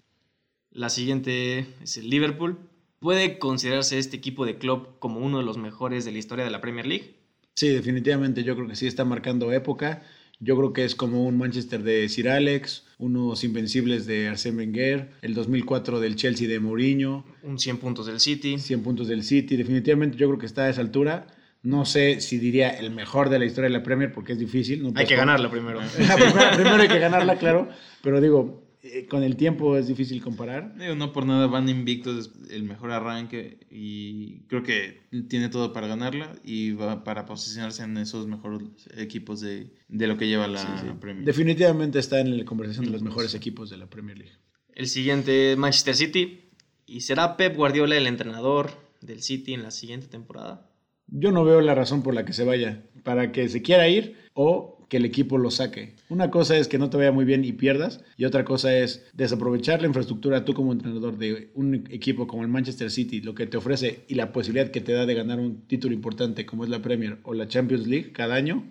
La 0.75 0.91
siguiente 0.91 1.67
es 1.83 1.97
el 1.97 2.11
Liverpool. 2.11 2.59
¿Puede 2.99 3.39
considerarse 3.39 3.97
este 3.97 4.17
equipo 4.17 4.45
de 4.45 4.59
club 4.59 4.99
como 4.99 5.21
uno 5.21 5.39
de 5.39 5.45
los 5.45 5.57
mejores 5.57 6.05
de 6.05 6.11
la 6.11 6.19
historia 6.19 6.45
de 6.45 6.51
la 6.51 6.61
Premier 6.61 6.85
League? 6.85 7.15
Sí, 7.55 7.69
definitivamente 7.69 8.43
yo 8.43 8.57
creo 8.57 8.67
que 8.67 8.75
sí 8.75 8.89
está 8.89 9.05
marcando 9.05 9.53
época. 9.53 10.03
Yo 10.41 10.57
creo 10.57 10.73
que 10.73 10.85
es 10.85 10.97
como 10.97 11.27
un 11.27 11.39
Manchester 11.39 11.85
de 11.85 12.09
Sir 12.09 12.29
Alex, 12.29 12.87
unos 12.99 13.45
invencibles 13.45 14.05
de 14.07 14.29
Arsène 14.29 14.57
Wenger, 14.57 15.13
el 15.23 15.35
2004 15.35 16.01
del 16.01 16.17
Chelsea 16.17 16.49
de 16.49 16.59
Mourinho, 16.59 17.25
Un 17.45 17.61
100 17.61 17.77
puntos 17.77 18.07
del 18.07 18.19
City. 18.19 18.59
100 18.59 18.83
puntos 18.83 19.07
del 19.07 19.23
City. 19.23 19.57
Definitivamente 19.57 20.19
yo 20.19 20.27
creo 20.27 20.41
que 20.41 20.47
está 20.47 20.65
a 20.65 20.71
esa 20.71 20.81
altura. 20.81 21.29
No 21.63 21.85
sé 21.85 22.21
si 22.21 22.39
diría 22.39 22.71
el 22.71 22.91
mejor 22.91 23.29
de 23.29 23.39
la 23.39 23.45
historia 23.45 23.71
de 23.71 23.77
la 23.79 23.85
Premier 23.85 24.13
porque 24.13 24.33
es 24.33 24.41
difícil. 24.41 24.83
No 24.83 24.93
Hay 24.97 25.07
que 25.07 25.15
ganarla 25.15 25.49
primero. 25.53 25.79
primero, 25.95 26.57
primero 26.57 26.83
hay 26.83 26.89
que 26.89 26.99
ganarla, 26.99 27.39
claro. 27.39 27.69
Pero 28.03 28.21
digo, 28.21 28.64
eh, 28.85 29.07
con 29.07 29.23
el 29.23 29.37
tiempo 29.37 29.77
es 29.77 29.89
difícil 29.89 30.23
comparar. 30.23 30.77
Digo, 30.79 30.95
no 30.95 31.13
por 31.13 31.25
nada 31.27 31.47
van 31.47 31.69
invictos, 31.69 32.31
es 32.45 32.51
el 32.51 32.65
mejor 32.65 32.93
arranque 32.93 33.59
y 33.71 34.41
creo 34.43 34.63
que 34.63 35.01
tiene 35.29 35.49
todo 35.49 35.73
para 35.73 35.87
ganarla 35.87 36.35
y 36.45 36.73
va 36.73 37.03
para 37.03 37.25
posicionarse 37.25 37.83
en 37.83 37.97
esos 37.97 38.27
mejores 38.27 38.69
equipos 38.97 39.41
de, 39.41 39.73
de 39.89 40.07
lo 40.07 40.17
que 40.19 40.29
lleva 40.29 40.47
la 40.47 40.59
Sí, 40.59 40.87
sí. 40.87 40.93
Premier. 41.01 41.25
Definitivamente 41.25 41.99
está 41.99 42.21
en 42.21 42.37
la 42.37 42.45
conversación 42.45 42.85
de 42.85 42.93
los 42.93 43.03
mejores 43.03 43.35
equipos 43.35 43.71
de 43.71 43.79
la 43.79 43.87
Premier 43.89 44.19
League. 44.19 44.35
El 44.75 44.87
siguiente, 44.89 45.57
Manchester 45.57 45.95
City. 45.95 46.41
¿Y 46.87 47.01
será 47.01 47.37
Pep 47.39 47.57
Guardiola 47.57 47.97
el 47.97 48.07
entrenador 48.07 48.71
del 49.01 49.23
City 49.23 49.55
en 49.55 49.63
la 49.63 49.71
siguiente 49.71 50.07
temporada? 50.09 50.71
Yo 51.07 51.33
no 51.33 51.45
veo 51.45 51.61
la 51.61 51.75
razón 51.75 52.03
por 52.03 52.15
la 52.15 52.25
que 52.25 52.33
se 52.33 52.45
vaya, 52.45 52.83
para 53.03 53.33
que 53.33 53.49
se 53.49 53.63
quiera 53.63 53.89
ir 53.89 54.17
o 54.35 54.74
que 54.89 54.99
el 54.99 55.05
equipo 55.05 55.39
lo 55.39 55.51
saque. 55.51 55.95
Una 56.09 56.31
cosa 56.31 56.57
es 56.57 56.69
que 56.69 56.79
no 56.79 56.91
te 56.91 56.97
vaya 56.97 57.13
muy 57.13 57.25
bien 57.25 57.45
y 57.45 57.53
pierdas, 57.53 58.01
y 58.17 58.25
otra 58.25 58.45
cosa 58.45 58.77
es 58.77 59.05
desaprovechar 59.15 59.81
la 59.81 59.89
infraestructura 59.89 60.45
tú 60.45 60.55
como 60.55 60.73
entrenador 60.73 61.19
de 61.19 61.51
un 61.55 61.75
equipo 61.91 62.27
como 62.27 62.43
el 62.43 62.49
Manchester 62.49 62.91
City, 62.91 63.21
lo 63.21 63.35
que 63.35 63.47
te 63.47 63.57
ofrece 63.57 64.05
y 64.09 64.15
la 64.15 64.33
posibilidad 64.33 64.71
que 64.71 64.81
te 64.81 64.93
da 64.93 65.07
de 65.07 65.15
ganar 65.15 65.41
un 65.41 65.63
título 65.67 65.95
importante 65.95 66.45
como 66.47 66.65
es 66.65 66.71
la 66.71 66.83
Premier 66.83 67.19
o 67.25 67.35
la 67.35 67.49
Champions 67.49 67.87
League 67.87 68.13
cada 68.13 68.35
año. 68.35 68.65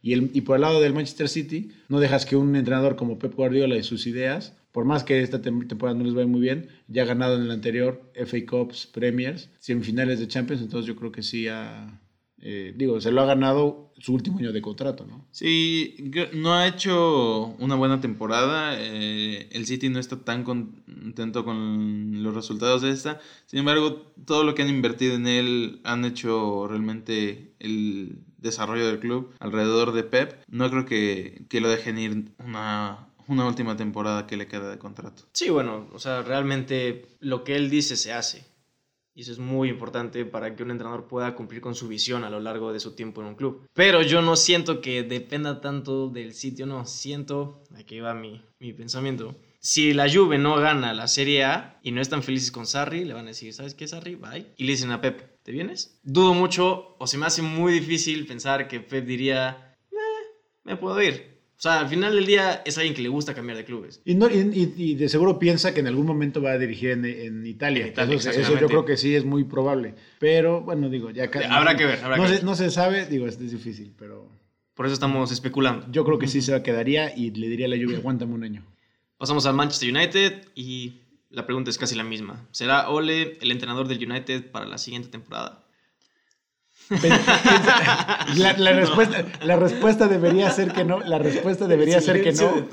Y, 0.00 0.12
el, 0.12 0.30
y 0.32 0.42
por 0.42 0.54
el 0.56 0.62
lado 0.62 0.80
del 0.80 0.94
Manchester 0.94 1.28
City, 1.28 1.70
no 1.88 1.98
dejas 1.98 2.24
que 2.24 2.36
un 2.36 2.54
entrenador 2.54 2.94
como 2.94 3.18
Pep 3.18 3.34
Guardiola 3.34 3.76
y 3.76 3.82
sus 3.82 4.06
ideas, 4.06 4.54
por 4.70 4.84
más 4.84 5.02
que 5.02 5.22
esta 5.22 5.42
tem- 5.42 5.66
temporada 5.66 5.98
no 5.98 6.04
les 6.04 6.14
vaya 6.14 6.28
muy 6.28 6.40
bien, 6.40 6.68
ya 6.86 7.02
ha 7.02 7.06
ganado 7.06 7.34
en 7.36 7.42
el 7.42 7.50
anterior 7.50 8.00
FA 8.14 8.38
Cups, 8.48 8.86
Premiers, 8.86 9.50
semifinales 9.58 10.20
de 10.20 10.28
Champions, 10.28 10.62
entonces 10.62 10.86
yo 10.86 10.94
creo 10.94 11.10
que 11.10 11.24
sí 11.24 11.48
ha, 11.48 12.00
eh, 12.40 12.72
digo, 12.76 13.00
se 13.00 13.10
lo 13.10 13.20
ha 13.22 13.26
ganado 13.26 13.92
su 13.98 14.14
último 14.14 14.38
año 14.38 14.52
de 14.52 14.62
contrato, 14.62 15.04
¿no? 15.04 15.26
Sí, 15.32 15.96
no 16.34 16.54
ha 16.54 16.68
hecho 16.68 17.46
una 17.58 17.74
buena 17.74 18.00
temporada. 18.00 18.76
eh, 18.78 19.48
el 19.50 19.66
City 19.66 19.88
no 19.88 19.98
está 19.98 20.16
tan 20.24 20.44
contento 20.44 21.44
con 21.44 22.22
los 22.22 22.34
resultados 22.34 22.82
de 22.82 22.90
esta. 22.90 23.20
Sin 23.46 23.58
embargo, 23.58 24.12
todo 24.24 24.44
lo 24.44 24.54
que 24.54 24.62
han 24.62 24.68
invertido 24.68 25.16
en 25.16 25.26
él 25.26 25.80
han 25.84 26.04
hecho 26.04 26.68
realmente 26.68 27.54
el 27.58 28.20
desarrollo 28.38 28.86
del 28.86 29.00
club 29.00 29.34
alrededor 29.40 29.92
de 29.92 30.04
Pep. 30.04 30.44
No 30.48 30.70
creo 30.70 30.86
que, 30.86 31.42
que 31.48 31.60
lo 31.60 31.68
dejen 31.68 31.98
ir 31.98 32.24
una, 32.38 33.08
una 33.26 33.46
última 33.46 33.76
temporada 33.76 34.28
que 34.28 34.36
le 34.36 34.46
queda 34.46 34.70
de 34.70 34.78
contrato. 34.78 35.24
Sí, 35.32 35.50
bueno, 35.50 35.88
o 35.92 35.98
sea, 35.98 36.22
realmente 36.22 37.06
lo 37.20 37.42
que 37.42 37.56
él 37.56 37.68
dice 37.68 37.96
se 37.96 38.12
hace. 38.12 38.46
Y 39.18 39.22
eso 39.22 39.32
es 39.32 39.40
muy 39.40 39.68
importante 39.68 40.24
para 40.24 40.54
que 40.54 40.62
un 40.62 40.70
entrenador 40.70 41.08
pueda 41.08 41.34
cumplir 41.34 41.60
con 41.60 41.74
su 41.74 41.88
visión 41.88 42.22
a 42.22 42.30
lo 42.30 42.38
largo 42.38 42.72
de 42.72 42.78
su 42.78 42.94
tiempo 42.94 43.20
en 43.20 43.26
un 43.26 43.34
club. 43.34 43.66
Pero 43.74 44.00
yo 44.00 44.22
no 44.22 44.36
siento 44.36 44.80
que 44.80 45.02
dependa 45.02 45.60
tanto 45.60 46.08
del 46.08 46.34
sitio, 46.34 46.66
no. 46.66 46.84
Siento, 46.84 47.64
aquí 47.76 47.98
va 47.98 48.14
mi, 48.14 48.40
mi 48.60 48.72
pensamiento. 48.72 49.34
Si 49.58 49.92
la 49.92 50.08
Juve 50.08 50.38
no 50.38 50.54
gana 50.60 50.94
la 50.94 51.08
Serie 51.08 51.42
A 51.42 51.80
y 51.82 51.90
no 51.90 52.00
están 52.00 52.22
felices 52.22 52.52
con 52.52 52.64
Sarri, 52.64 53.04
le 53.04 53.12
van 53.12 53.24
a 53.24 53.30
decir, 53.30 53.52
¿sabes 53.52 53.74
qué, 53.74 53.88
Sarri? 53.88 54.14
Bye. 54.14 54.52
Y 54.56 54.62
le 54.62 54.70
dicen 54.70 54.92
a 54.92 55.00
Pep, 55.00 55.42
¿te 55.42 55.50
vienes? 55.50 55.98
Dudo 56.04 56.32
mucho 56.32 56.94
o 57.00 57.06
se 57.08 57.18
me 57.18 57.26
hace 57.26 57.42
muy 57.42 57.72
difícil 57.72 58.24
pensar 58.24 58.68
que 58.68 58.78
Pep 58.78 59.04
diría, 59.04 59.76
"Eh, 59.90 59.96
me 60.62 60.76
puedo 60.76 61.02
ir. 61.02 61.37
O 61.58 61.60
sea, 61.60 61.80
al 61.80 61.88
final 61.88 62.14
del 62.14 62.24
día 62.24 62.62
es 62.64 62.78
alguien 62.78 62.94
que 62.94 63.02
le 63.02 63.08
gusta 63.08 63.34
cambiar 63.34 63.56
de 63.58 63.64
clubes. 63.64 64.00
Y, 64.04 64.14
no, 64.14 64.30
y, 64.30 64.72
y- 64.76 64.94
de 64.94 65.08
seguro 65.08 65.40
piensa 65.40 65.74
que 65.74 65.80
en 65.80 65.88
algún 65.88 66.06
momento 66.06 66.40
va 66.40 66.52
a 66.52 66.58
dirigir 66.58 66.90
en, 66.90 67.04
en 67.04 67.44
Italia. 67.44 67.82
En 67.86 67.92
Italia, 67.92 68.16
eso, 68.16 68.30
eso 68.30 68.56
yo 68.60 68.68
creo 68.68 68.84
que 68.84 68.96
sí 68.96 69.16
es 69.16 69.24
muy 69.24 69.42
probable. 69.42 69.96
Pero 70.20 70.60
bueno, 70.60 70.88
digo, 70.88 71.10
ya 71.10 71.28
ca- 71.32 71.48
Habrá 71.56 71.76
que 71.76 71.84
ver, 71.84 71.98
habrá 72.04 72.16
no 72.16 72.22
que 72.22 72.28
se, 72.28 72.34
ver. 72.36 72.44
no 72.44 72.54
se 72.54 72.70
sabe, 72.70 73.06
digo, 73.06 73.26
es, 73.26 73.40
es 73.40 73.50
difícil, 73.50 73.92
pero 73.98 74.30
Por 74.74 74.86
eso 74.86 74.92
estamos 74.94 75.32
especulando. 75.32 75.84
yo 75.90 76.04
creo 76.04 76.20
que 76.20 76.28
sí 76.28 76.42
se 76.42 76.62
quedaría 76.62 77.12
y 77.16 77.32
le 77.32 77.48
diría 77.48 77.66
a 77.66 77.70
la 77.70 77.76
lluvia, 77.76 77.98
aguántame 77.98 78.34
un 78.34 78.44
año. 78.44 78.64
Pasamos 79.16 79.44
al 79.46 79.54
Manchester 79.54 79.90
United 79.92 80.44
y 80.54 81.00
la 81.30 81.44
pregunta 81.44 81.70
es 81.70 81.76
casi 81.78 81.96
la 81.96 82.04
misma. 82.04 82.46
¿Será 82.52 82.88
Ole 82.88 83.36
el 83.40 83.50
entrenador 83.50 83.88
del 83.88 83.98
United 84.08 84.52
para 84.52 84.64
la 84.66 84.78
siguiente 84.78 85.08
temporada? 85.08 85.64
La, 88.36 88.52
la 88.58 88.72
respuesta, 88.72 89.24
la 89.44 89.56
respuesta 89.56 90.06
debería 90.08 90.50
ser 90.50 90.72
que 90.72 90.84
no. 90.84 91.00
La 91.00 91.18
respuesta 91.18 91.66
debería 91.66 92.00
ser 92.00 92.22
que 92.22 92.32
no. 92.32 92.66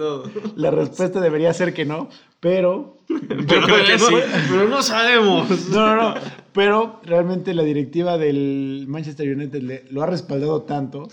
La 0.56 0.72
respuesta 0.72 1.20
debería 1.20 1.54
ser 1.54 1.74
que 1.74 1.86
no. 1.86 2.10
Pero. 2.40 2.98
Yo 3.10 3.62
creo 3.62 3.86
que 3.86 4.00
sí, 4.00 4.16
pero 4.50 4.68
no 4.68 4.82
sabemos. 4.82 5.70
No, 5.70 5.96
no, 5.96 6.10
no. 6.16 6.16
Pero 6.54 7.02
realmente 7.04 7.54
la 7.54 7.64
directiva 7.64 8.18
del 8.18 8.86
Manchester 8.88 9.28
United 9.36 9.62
le- 9.62 9.86
lo 9.92 10.02
ha 10.04 10.06
respaldado 10.08 10.62
tanto. 10.64 11.08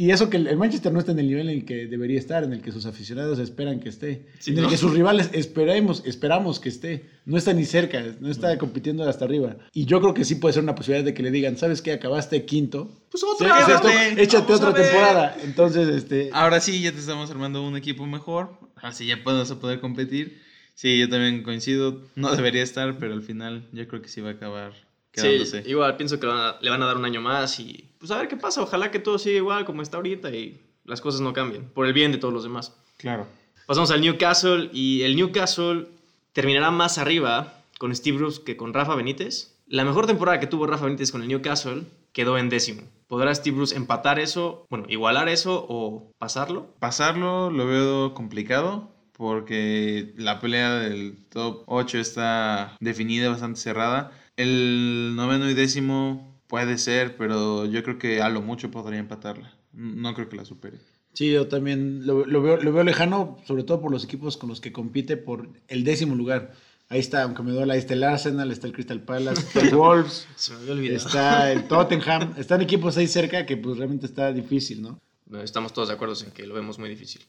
Y 0.00 0.12
eso 0.12 0.30
que 0.30 0.36
el 0.36 0.56
Manchester 0.56 0.92
no 0.92 1.00
está 1.00 1.10
en 1.10 1.18
el 1.18 1.26
nivel 1.26 1.48
en 1.48 1.58
el 1.58 1.64
que 1.64 1.88
debería 1.88 2.20
estar, 2.20 2.44
en 2.44 2.52
el 2.52 2.60
que 2.62 2.70
sus 2.70 2.86
aficionados 2.86 3.40
esperan 3.40 3.80
que 3.80 3.88
esté, 3.88 4.26
Sí, 4.38 4.52
en 4.52 4.58
el 4.58 4.64
¿no? 4.64 4.70
que 4.70 4.76
sus 4.76 4.92
rivales 4.92 5.30
esperemos, 5.32 6.04
esperamos 6.06 6.60
que 6.60 6.68
esté. 6.68 7.06
No 7.24 7.36
está 7.36 7.52
ni 7.52 7.64
cerca, 7.64 8.04
no 8.20 8.30
está 8.30 8.56
compitiendo 8.58 9.02
hasta 9.08 9.24
arriba. 9.24 9.56
Y 9.72 9.86
yo 9.86 10.00
creo 10.00 10.14
que 10.14 10.24
sí 10.24 10.36
puede 10.36 10.52
ser 10.52 10.62
una 10.62 10.76
posibilidad 10.76 11.04
de 11.04 11.14
que 11.14 11.24
le 11.24 11.32
digan, 11.32 11.56
¿sabes 11.56 11.82
qué? 11.82 11.90
Acabaste 11.92 12.44
quinto. 12.44 12.92
Pues 13.10 13.22
Sí, 13.22 13.26
otra. 13.44 13.60
esto, 13.60 13.88
Échate, 13.88 14.22
échate 14.22 14.52
otra 14.52 14.72
temporada. 14.72 15.36
Entonces, 15.42 15.88
este, 15.88 16.30
Ahora 16.32 16.60
sí, 16.60 16.80
ya 16.80 16.92
te 16.92 16.98
estamos 16.98 17.28
armando 17.32 17.66
un 17.66 17.76
equipo 17.76 18.06
mejor. 18.06 18.56
Así 18.76 19.04
ya 19.06 19.24
podemos 19.24 19.50
poder 19.54 19.80
competir. 19.80 20.40
Sí, 20.74 20.96
yo 21.00 21.08
también 21.08 21.42
coincido. 21.42 22.02
No 22.14 22.36
debería 22.36 22.62
estar, 22.62 22.98
pero 22.98 23.14
al 23.14 23.22
final 23.24 23.66
yo 23.72 23.88
creo 23.88 24.00
que 24.00 24.08
sí 24.08 24.20
va 24.20 24.28
a 24.28 24.32
acabar 24.34 24.74
quedándose. 25.12 25.62
Sí, 25.62 25.70
igual 25.70 25.96
pienso 25.96 26.18
que 26.18 26.26
le 26.26 26.32
van, 26.32 26.42
a, 26.42 26.58
le 26.60 26.70
van 26.70 26.82
a 26.82 26.86
dar 26.86 26.96
un 26.96 27.04
año 27.04 27.20
más 27.20 27.58
y 27.60 27.88
pues 27.98 28.10
a 28.10 28.18
ver 28.18 28.28
qué 28.28 28.36
pasa. 28.36 28.62
Ojalá 28.62 28.90
que 28.90 28.98
todo 28.98 29.18
siga 29.18 29.36
igual 29.36 29.64
como 29.64 29.82
está 29.82 29.96
ahorita 29.96 30.30
y 30.30 30.60
las 30.84 31.00
cosas 31.00 31.20
no 31.20 31.32
cambien 31.32 31.68
por 31.68 31.86
el 31.86 31.92
bien 31.92 32.12
de 32.12 32.18
todos 32.18 32.34
los 32.34 32.42
demás. 32.42 32.74
Claro. 32.96 33.26
Pasamos 33.66 33.90
al 33.90 34.00
Newcastle 34.00 34.70
y 34.72 35.02
el 35.02 35.16
Newcastle 35.16 35.86
terminará 36.32 36.70
más 36.70 36.98
arriba 36.98 37.62
con 37.78 37.94
Steve 37.94 38.18
Bruce 38.18 38.42
que 38.44 38.56
con 38.56 38.72
Rafa 38.74 38.94
Benítez. 38.94 39.54
La 39.66 39.84
mejor 39.84 40.06
temporada 40.06 40.40
que 40.40 40.46
tuvo 40.46 40.66
Rafa 40.66 40.86
Benítez 40.86 41.12
con 41.12 41.22
el 41.22 41.28
Newcastle 41.28 41.82
quedó 42.12 42.38
en 42.38 42.48
décimo. 42.48 42.82
¿Podrá 43.06 43.34
Steve 43.34 43.56
Bruce 43.56 43.76
empatar 43.76 44.18
eso, 44.18 44.66
bueno, 44.70 44.86
igualar 44.88 45.28
eso 45.28 45.66
o 45.68 46.10
pasarlo? 46.18 46.74
Pasarlo 46.78 47.50
lo 47.50 47.66
veo 47.66 48.14
complicado 48.14 48.90
porque 49.12 50.14
la 50.16 50.40
pelea 50.40 50.74
del 50.74 51.18
top 51.28 51.64
8 51.66 51.98
está 51.98 52.76
definida, 52.80 53.28
bastante 53.28 53.60
cerrada. 53.60 54.12
El 54.38 55.16
noveno 55.16 55.50
y 55.50 55.54
décimo 55.54 56.40
puede 56.46 56.78
ser, 56.78 57.16
pero 57.16 57.66
yo 57.66 57.82
creo 57.82 57.98
que 57.98 58.22
a 58.22 58.28
lo 58.28 58.40
mucho 58.40 58.70
podría 58.70 59.00
empatarla. 59.00 59.52
No 59.72 60.14
creo 60.14 60.28
que 60.28 60.36
la 60.36 60.44
supere. 60.44 60.78
Sí, 61.12 61.32
yo 61.32 61.48
también 61.48 62.06
lo, 62.06 62.24
lo 62.24 62.40
veo, 62.40 62.56
lo 62.56 62.72
veo 62.72 62.84
lejano, 62.84 63.36
sobre 63.46 63.64
todo 63.64 63.80
por 63.80 63.90
los 63.90 64.04
equipos 64.04 64.36
con 64.36 64.48
los 64.48 64.60
que 64.60 64.72
compite 64.72 65.16
por 65.16 65.48
el 65.66 65.82
décimo 65.82 66.14
lugar. 66.14 66.52
Ahí 66.88 67.00
está, 67.00 67.24
aunque 67.24 67.42
me 67.42 67.50
duela, 67.50 67.74
ahí 67.74 67.80
está 67.80 67.94
el 67.94 68.04
Arsenal, 68.04 68.52
está 68.52 68.68
el 68.68 68.72
Crystal 68.72 69.02
Palace, 69.02 69.40
está 69.40 69.60
el 69.60 69.74
Wolves, 69.74 70.28
Se 70.36 70.54
me 70.54 70.70
había 70.70 70.92
está 70.92 71.50
el 71.50 71.66
Tottenham. 71.66 72.34
Están 72.38 72.62
equipos 72.62 72.96
ahí 72.96 73.08
cerca 73.08 73.44
que 73.44 73.56
pues 73.56 73.76
realmente 73.76 74.06
está 74.06 74.32
difícil, 74.32 74.80
¿no? 74.80 75.00
Estamos 75.42 75.72
todos 75.72 75.88
de 75.88 75.94
acuerdo 75.94 76.14
en 76.24 76.30
que 76.30 76.46
lo 76.46 76.54
vemos 76.54 76.78
muy 76.78 76.88
difícil. 76.88 77.22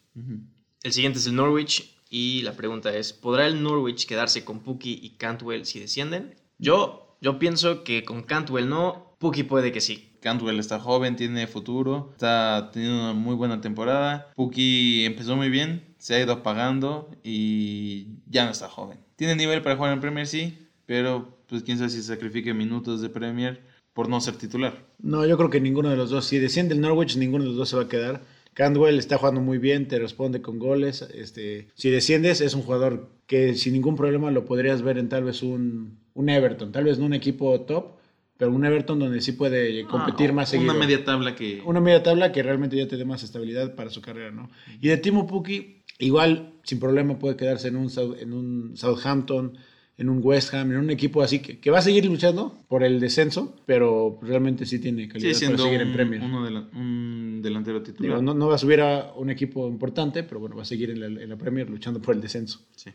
El 0.84 0.94
siguiente 0.94 1.18
es 1.18 1.26
el 1.26 1.36
Norwich 1.36 1.92
y 2.10 2.44
la 2.44 2.54
pregunta 2.54 2.96
es, 2.96 3.14
¿podrá 3.14 3.48
el 3.48 3.64
Norwich 3.64 4.06
quedarse 4.06 4.46
con 4.46 4.60
Puki 4.60 5.00
y 5.02 5.18
Cantwell 5.18 5.66
si 5.66 5.80
descienden? 5.80 6.36
Yo, 6.60 7.16
yo 7.22 7.40
pienso 7.40 7.86
que 7.86 8.04
con 8.04 8.22
Cantwell 8.24 8.68
no, 8.68 9.16
Puki 9.18 9.44
puede 9.44 9.72
que 9.72 9.80
sí. 9.80 10.10
Cantwell 10.20 10.60
está 10.60 10.78
joven, 10.78 11.16
tiene 11.16 11.48
futuro, 11.48 12.10
está 12.12 12.70
teniendo 12.74 13.00
una 13.02 13.14
muy 13.14 13.34
buena 13.36 13.62
temporada. 13.62 14.30
Puki 14.36 15.06
empezó 15.06 15.38
muy 15.38 15.50
bien, 15.50 15.96
se 15.98 16.16
ha 16.16 16.20
ido 16.22 16.34
apagando 16.34 17.10
y 17.24 18.08
ya 18.28 18.44
no 18.44 18.52
está 18.52 18.68
joven. 18.68 19.00
Tiene 19.16 19.38
nivel 19.38 19.62
para 19.62 19.78
jugar 19.78 19.94
en 19.94 20.02
Premier, 20.02 20.28
sí, 20.28 20.68
pero 20.86 21.40
pues 21.48 21.64
quién 21.64 21.78
sabe 21.78 21.90
si 21.92 22.02
sacrifique 22.02 22.54
minutos 22.54 23.02
de 23.02 23.10
Premier 23.10 23.64
por 23.94 24.10
no 24.10 24.20
ser 24.20 24.36
titular. 24.36 24.86
No, 25.02 25.26
yo 25.26 25.38
creo 25.38 25.50
que 25.50 25.62
ninguno 25.62 25.90
de 25.90 25.96
los 25.96 26.10
dos. 26.10 26.26
Si 26.26 26.40
desciende 26.40 26.76
el 26.76 26.82
Norwich, 26.82 27.16
ninguno 27.16 27.46
de 27.46 27.52
los 27.52 27.58
dos 27.58 27.70
se 27.70 27.78
va 27.78 27.84
a 27.84 27.88
quedar. 27.88 28.22
Cantwell 28.54 29.00
está 29.00 29.18
jugando 29.18 29.40
muy 29.40 29.58
bien, 29.58 29.88
te 29.88 30.00
responde 30.00 30.42
con 30.42 30.60
goles. 30.60 31.02
Este, 31.14 31.70
si 31.76 31.90
desciendes, 31.90 32.42
es 32.42 32.54
un 32.54 32.64
jugador 32.64 33.10
que 33.26 33.56
sin 33.56 33.72
ningún 33.74 33.96
problema 33.96 34.32
lo 34.32 34.44
podrías 34.44 34.82
ver 34.82 34.98
en 34.98 35.08
tal 35.08 35.24
vez 35.24 35.44
un, 35.44 36.00
un 36.20 36.30
Everton. 36.30 36.72
Tal 36.72 36.84
vez 36.84 37.00
no 37.00 37.06
un 37.06 37.14
equipo 37.14 37.62
top, 37.62 37.98
pero 38.38 38.52
un 38.52 38.66
Everton 38.66 39.00
donde 39.00 39.22
sí 39.22 39.32
puede 39.34 39.86
competir 39.86 40.30
Ah, 40.32 40.34
más 40.34 40.50
seguido. 40.50 40.72
Una 40.72 40.80
media 40.80 41.04
tabla 41.06 41.36
que... 41.36 41.62
Una 41.66 41.80
media 41.80 42.04
tabla 42.04 42.32
que 42.32 42.44
realmente 42.44 42.76
ya 42.78 42.88
te 42.88 42.98
dé 42.98 43.06
más 43.06 43.24
estabilidad 43.24 43.76
para 43.76 43.90
su 43.90 44.02
carrera, 44.02 44.32
¿no? 44.32 44.50
Y 44.82 44.88
de 44.90 44.98
Timo 44.98 45.26
Pukki, 45.28 45.84
igual, 46.00 46.54
sin 46.64 46.80
problema, 46.80 47.18
puede 47.20 47.36
quedarse 47.38 47.70
en 47.70 47.76
un, 47.78 47.90
en 48.20 48.34
un 48.34 48.76
Southampton, 48.78 49.54
en 49.98 50.10
un 50.10 50.20
West 50.24 50.54
Ham, 50.54 50.72
en 50.72 50.78
un 50.78 50.90
equipo 50.90 51.22
así 51.22 51.40
que, 51.40 51.60
que 51.60 51.72
va 51.72 51.80
a 51.80 51.82
seguir 51.82 52.06
luchando 52.06 52.58
por 52.70 52.84
el 52.84 53.00
descenso, 53.02 53.56
pero 53.66 54.18
realmente 54.22 54.66
sí 54.66 54.80
tiene 54.80 55.08
calidad 55.10 55.32
para 55.46 55.58
seguir 55.58 55.82
en 55.82 55.94
Premier. 55.94 56.22
uno 56.22 56.44
de 56.46 56.52
la- 56.52 56.68
un 56.74 57.42
delantero 57.42 57.82
titular. 57.84 58.12
Digo, 58.12 58.22
no, 58.22 58.34
no 58.34 58.48
va 58.48 58.56
a 58.56 58.58
subir 58.58 58.80
a 58.82 59.12
un 59.18 59.30
equipo 59.30 59.68
importante, 59.68 60.24
pero 60.24 60.40
bueno, 60.40 60.56
va 60.56 60.62
a 60.62 60.66
seguir 60.66 60.90
en 60.92 61.00
la, 61.02 61.08
en 61.24 61.30
la 61.30 61.36
Premier 61.38 61.70
luchando 61.70 62.02
por 62.02 62.16
el 62.16 62.22
descenso. 62.22 62.62
Sí. 62.76 62.92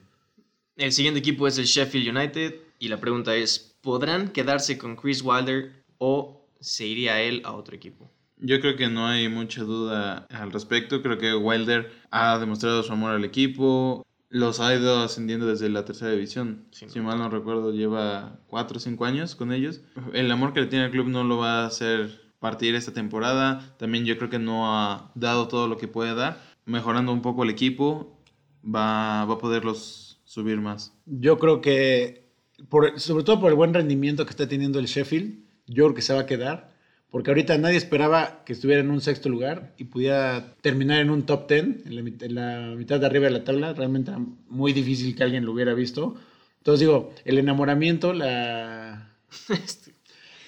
El 0.76 0.90
siguiente 0.90 1.20
equipo 1.20 1.46
es 1.46 1.56
el 1.58 1.66
Sheffield 1.66 2.16
United 2.16 2.54
y 2.80 2.88
la 2.88 2.98
pregunta 2.98 3.36
es, 3.36 3.76
¿podrán 3.80 4.28
quedarse 4.30 4.76
con 4.76 4.96
Chris 4.96 5.22
Wilder 5.22 5.84
o 5.98 6.48
se 6.58 6.84
iría 6.84 7.22
él 7.22 7.42
a 7.44 7.52
otro 7.52 7.76
equipo? 7.76 8.10
Yo 8.38 8.60
creo 8.60 8.74
que 8.74 8.88
no 8.88 9.06
hay 9.06 9.28
mucha 9.28 9.62
duda 9.62 10.26
al 10.30 10.50
respecto. 10.50 11.00
Creo 11.00 11.16
que 11.16 11.32
Wilder 11.32 11.92
ha 12.10 12.38
demostrado 12.40 12.82
su 12.82 12.92
amor 12.92 13.12
al 13.12 13.24
equipo. 13.24 14.04
Los 14.30 14.58
ha 14.58 14.74
ido 14.74 15.00
ascendiendo 15.00 15.46
desde 15.46 15.68
la 15.68 15.84
tercera 15.84 16.10
división. 16.10 16.66
Sí, 16.72 16.86
si 16.88 16.98
mal 16.98 17.18
no 17.18 17.28
recuerdo, 17.30 17.72
lleva 17.72 18.40
4 18.48 18.76
o 18.76 18.80
5 18.80 19.04
años 19.04 19.36
con 19.36 19.52
ellos. 19.52 19.80
El 20.12 20.28
amor 20.32 20.52
que 20.52 20.60
le 20.60 20.66
tiene 20.66 20.86
al 20.86 20.90
club 20.90 21.06
no 21.06 21.22
lo 21.22 21.38
va 21.38 21.62
a 21.62 21.66
hacer 21.66 22.32
partir 22.40 22.74
esta 22.74 22.92
temporada. 22.92 23.76
También 23.78 24.06
yo 24.06 24.18
creo 24.18 24.28
que 24.28 24.40
no 24.40 24.76
ha 24.76 25.12
dado 25.14 25.46
todo 25.46 25.68
lo 25.68 25.76
que 25.76 25.86
puede 25.86 26.16
dar. 26.16 26.42
Mejorando 26.66 27.12
un 27.12 27.22
poco 27.22 27.44
el 27.44 27.50
equipo, 27.50 28.20
va, 28.64 29.24
va 29.24 29.34
a 29.34 29.38
poderlos 29.38 30.13
subir 30.34 30.60
más. 30.60 30.92
Yo 31.06 31.38
creo 31.38 31.60
que, 31.60 32.26
por, 32.68 32.98
sobre 32.98 33.22
todo 33.22 33.40
por 33.40 33.50
el 33.50 33.56
buen 33.56 33.72
rendimiento 33.72 34.24
que 34.24 34.30
está 34.30 34.48
teniendo 34.48 34.80
el 34.80 34.86
Sheffield, 34.86 35.44
yo 35.68 35.84
creo 35.84 35.94
que 35.94 36.02
se 36.02 36.12
va 36.12 36.20
a 36.20 36.26
quedar. 36.26 36.74
Porque 37.08 37.30
ahorita 37.30 37.56
nadie 37.58 37.76
esperaba 37.76 38.42
que 38.44 38.54
estuviera 38.54 38.80
en 38.80 38.90
un 38.90 39.00
sexto 39.00 39.28
lugar 39.28 39.72
y 39.78 39.84
pudiera 39.84 40.56
terminar 40.60 41.00
en 41.00 41.10
un 41.10 41.22
top 41.22 41.48
10, 41.48 41.86
en 41.86 41.94
la, 41.94 42.00
en 42.00 42.34
la 42.34 42.74
mitad 42.76 42.98
de 42.98 43.06
arriba 43.06 43.26
de 43.26 43.30
la 43.30 43.44
tabla. 43.44 43.72
Realmente 43.72 44.10
era 44.10 44.20
muy 44.48 44.72
difícil 44.72 45.14
que 45.14 45.22
alguien 45.22 45.44
lo 45.44 45.52
hubiera 45.52 45.74
visto. 45.74 46.16
Entonces 46.58 46.80
digo, 46.80 47.14
el 47.24 47.38
enamoramiento, 47.38 48.12
la... 48.12 49.14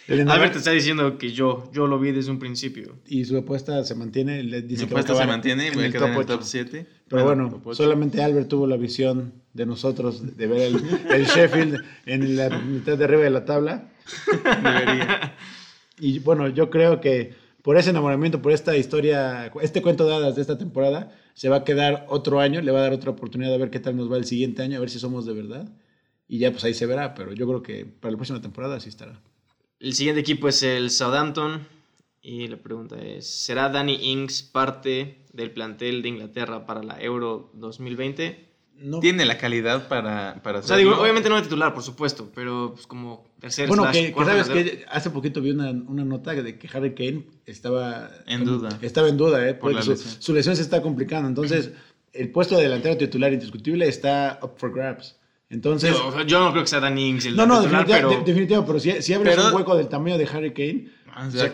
Albert 0.09 0.53
te 0.53 0.59
está 0.59 0.71
diciendo 0.71 1.19
que 1.19 1.33
yo, 1.33 1.71
yo 1.73 1.87
lo 1.87 1.99
vi 1.99 2.13
desde 2.13 2.31
un 2.31 2.39
principio. 2.39 2.97
y 3.07 3.25
su 3.25 3.37
apuesta 3.37 3.83
se 3.85 3.95
mantiene. 3.95 4.43
Le 4.43 4.63
dice 4.63 4.83
Mi 4.83 4.89
que 4.89 4.95
apuesta 4.95 5.15
se 5.15 5.27
mantiene, 5.27 5.71
voy 5.73 5.85
a 5.85 5.91
quedar 5.91 6.11
en 6.11 6.17
el 6.17 6.27
top 6.27 6.43
7. 6.43 6.87
Pero 7.09 7.25
bueno, 7.25 7.63
solamente 7.73 8.23
Albert 8.23 8.49
tuvo 8.49 8.67
la 8.67 8.77
visión 8.77 9.33
de 9.53 9.67
nosotros 9.67 10.37
de 10.37 10.47
ver 10.47 10.61
el, 10.63 10.77
el 11.11 11.25
Sheffield 11.27 11.83
en 12.07 12.37
la 12.37 12.51
mitad 12.59 12.97
de 12.97 13.05
arriba 13.05 13.23
de 13.23 13.31
la 13.31 13.45
tabla. 13.45 13.91
debería. 14.63 15.35
Y 15.99 16.19
bueno, 16.21 16.49
yo 16.49 16.71
creo 16.71 17.01
que 17.01 17.35
por 17.63 17.77
ese 17.77 17.91
enamoramiento, 17.91 18.43
por 18.43 18.53
esta 18.53 18.77
historia, 18.77 19.51
este 19.61 19.83
cuento 19.83 20.07
de 20.07 20.15
hadas 20.15 20.37
de 20.37 20.43
esta 20.43 20.57
temporada, 20.57 21.13
se 21.35 21.49
va 21.49 21.57
a 21.57 21.65
quedar 21.65 22.07
otro 22.09 22.39
año, 22.39 22.61
le 22.61 22.71
va 22.71 22.79
a 22.79 22.83
dar 22.83 22.93
otra 22.93 23.11
oportunidad 23.11 23.53
a 23.53 23.59
ver 23.59 23.71
qué 23.71 23.81
tal 23.81 23.97
nos 23.97 24.11
va 24.11 24.17
el 24.17 24.25
siguiente 24.25 24.63
año, 24.63 24.77
a 24.77 24.81
ver 24.81 24.91
si 24.91 25.01
somos 25.01 25.27
de 25.27 25.33
verdad. 25.33 25.69
Y 26.29 26.39
ya 26.39 26.51
pues 26.53 26.65
ahí 26.65 26.75
se 26.75 26.87
verá, 26.87 27.15
pero 27.15 27.33
yo 27.33 27.47
creo 27.47 27.63
que 27.63 27.85
para 27.85 28.13
la 28.13 28.19
próxima 28.19 28.41
temporada 28.41 28.79
sí 28.79 28.89
estará. 28.89 29.21
El 29.79 29.93
siguiente 29.95 30.21
equipo 30.21 30.49
es 30.49 30.63
el 30.63 30.91
Southampton 30.91 31.67
y 32.23 32.49
la 32.49 32.57
pregunta 32.57 32.97
es, 32.97 33.27
¿será 33.27 33.69
Danny 33.69 33.95
Ings 34.13 34.43
parte 34.43 35.19
del 35.33 35.51
plantel 35.51 36.03
de 36.03 36.09
Inglaterra 36.09 36.67
para 36.67 36.83
la 36.83 37.01
Euro 37.01 37.51
2020? 37.55 38.47
No, 38.79 39.01
Tiene 39.01 39.25
la 39.25 39.39
calidad 39.39 39.89
para, 39.89 40.41
para 40.43 40.59
O 40.59 40.63
sea, 40.63 40.77
digo, 40.77 41.01
obviamente 41.01 41.31
no 41.31 41.37
de 41.37 41.43
titular, 41.43 41.73
por 41.73 41.83
supuesto, 41.83 42.31
pero 42.35 42.73
pues 42.75 42.87
como 42.87 43.25
tercer 43.39 43.69
bueno, 43.69 43.85
slash 43.85 43.95
que, 43.95 44.13
que 44.13 44.25
sabes 44.25 44.49
que 44.49 44.85
hace 44.91 45.09
poquito 45.11 45.41
vi 45.41 45.51
una, 45.53 45.71
una 45.71 46.05
nota 46.05 46.35
de 46.35 46.59
que 46.59 46.69
Harry 46.77 46.95
Kane 46.95 47.25
estaba 47.47 48.11
En 48.27 48.45
duda. 48.45 48.79
Estaba 48.83 49.09
en 49.09 49.17
duda, 49.17 49.49
¿eh? 49.49 49.55
Por 49.55 49.73
Porque 49.73 49.77
la 49.77 49.83
su, 49.83 49.91
lesión. 49.93 50.15
su 50.19 50.35
lesión 50.35 50.57
se 50.57 50.63
está 50.63 50.83
complicando. 50.83 51.29
Entonces, 51.29 51.71
el 52.13 52.31
puesto 52.33 52.57
de 52.57 52.65
delantero 52.65 52.99
titular 52.99 53.33
indiscutible 53.33 53.89
está 53.89 54.39
up 54.43 54.55
for 54.59 54.73
grabs. 54.75 55.17
Entonces, 55.49 55.93
Digo, 55.93 56.09
o 56.09 56.13
sea, 56.13 56.25
yo 56.25 56.41
no 56.41 56.51
creo 56.51 56.65
que 56.65 56.69
sea 56.69 56.81
Danny 56.81 57.09
Ings 57.09 57.27
el 57.27 57.37
no, 57.37 57.47
no, 57.47 57.61
titular, 57.61 57.87
definitiva- 57.87 58.09
pero 58.11 58.21
de- 58.21 58.25
definitivo, 58.33 58.67
pero 58.67 58.81
si, 58.81 59.03
si 59.03 59.13
abres 59.15 59.37
Pero- 59.37 59.49
un 59.49 59.55
hueco 59.55 59.77
del 59.77 59.89
tamaño 59.89 60.19
de 60.19 60.25
Harry 60.27 60.53
Kane, 60.53 60.89
Ah, 61.15 61.29
o 61.29 61.31
sea, 61.31 61.53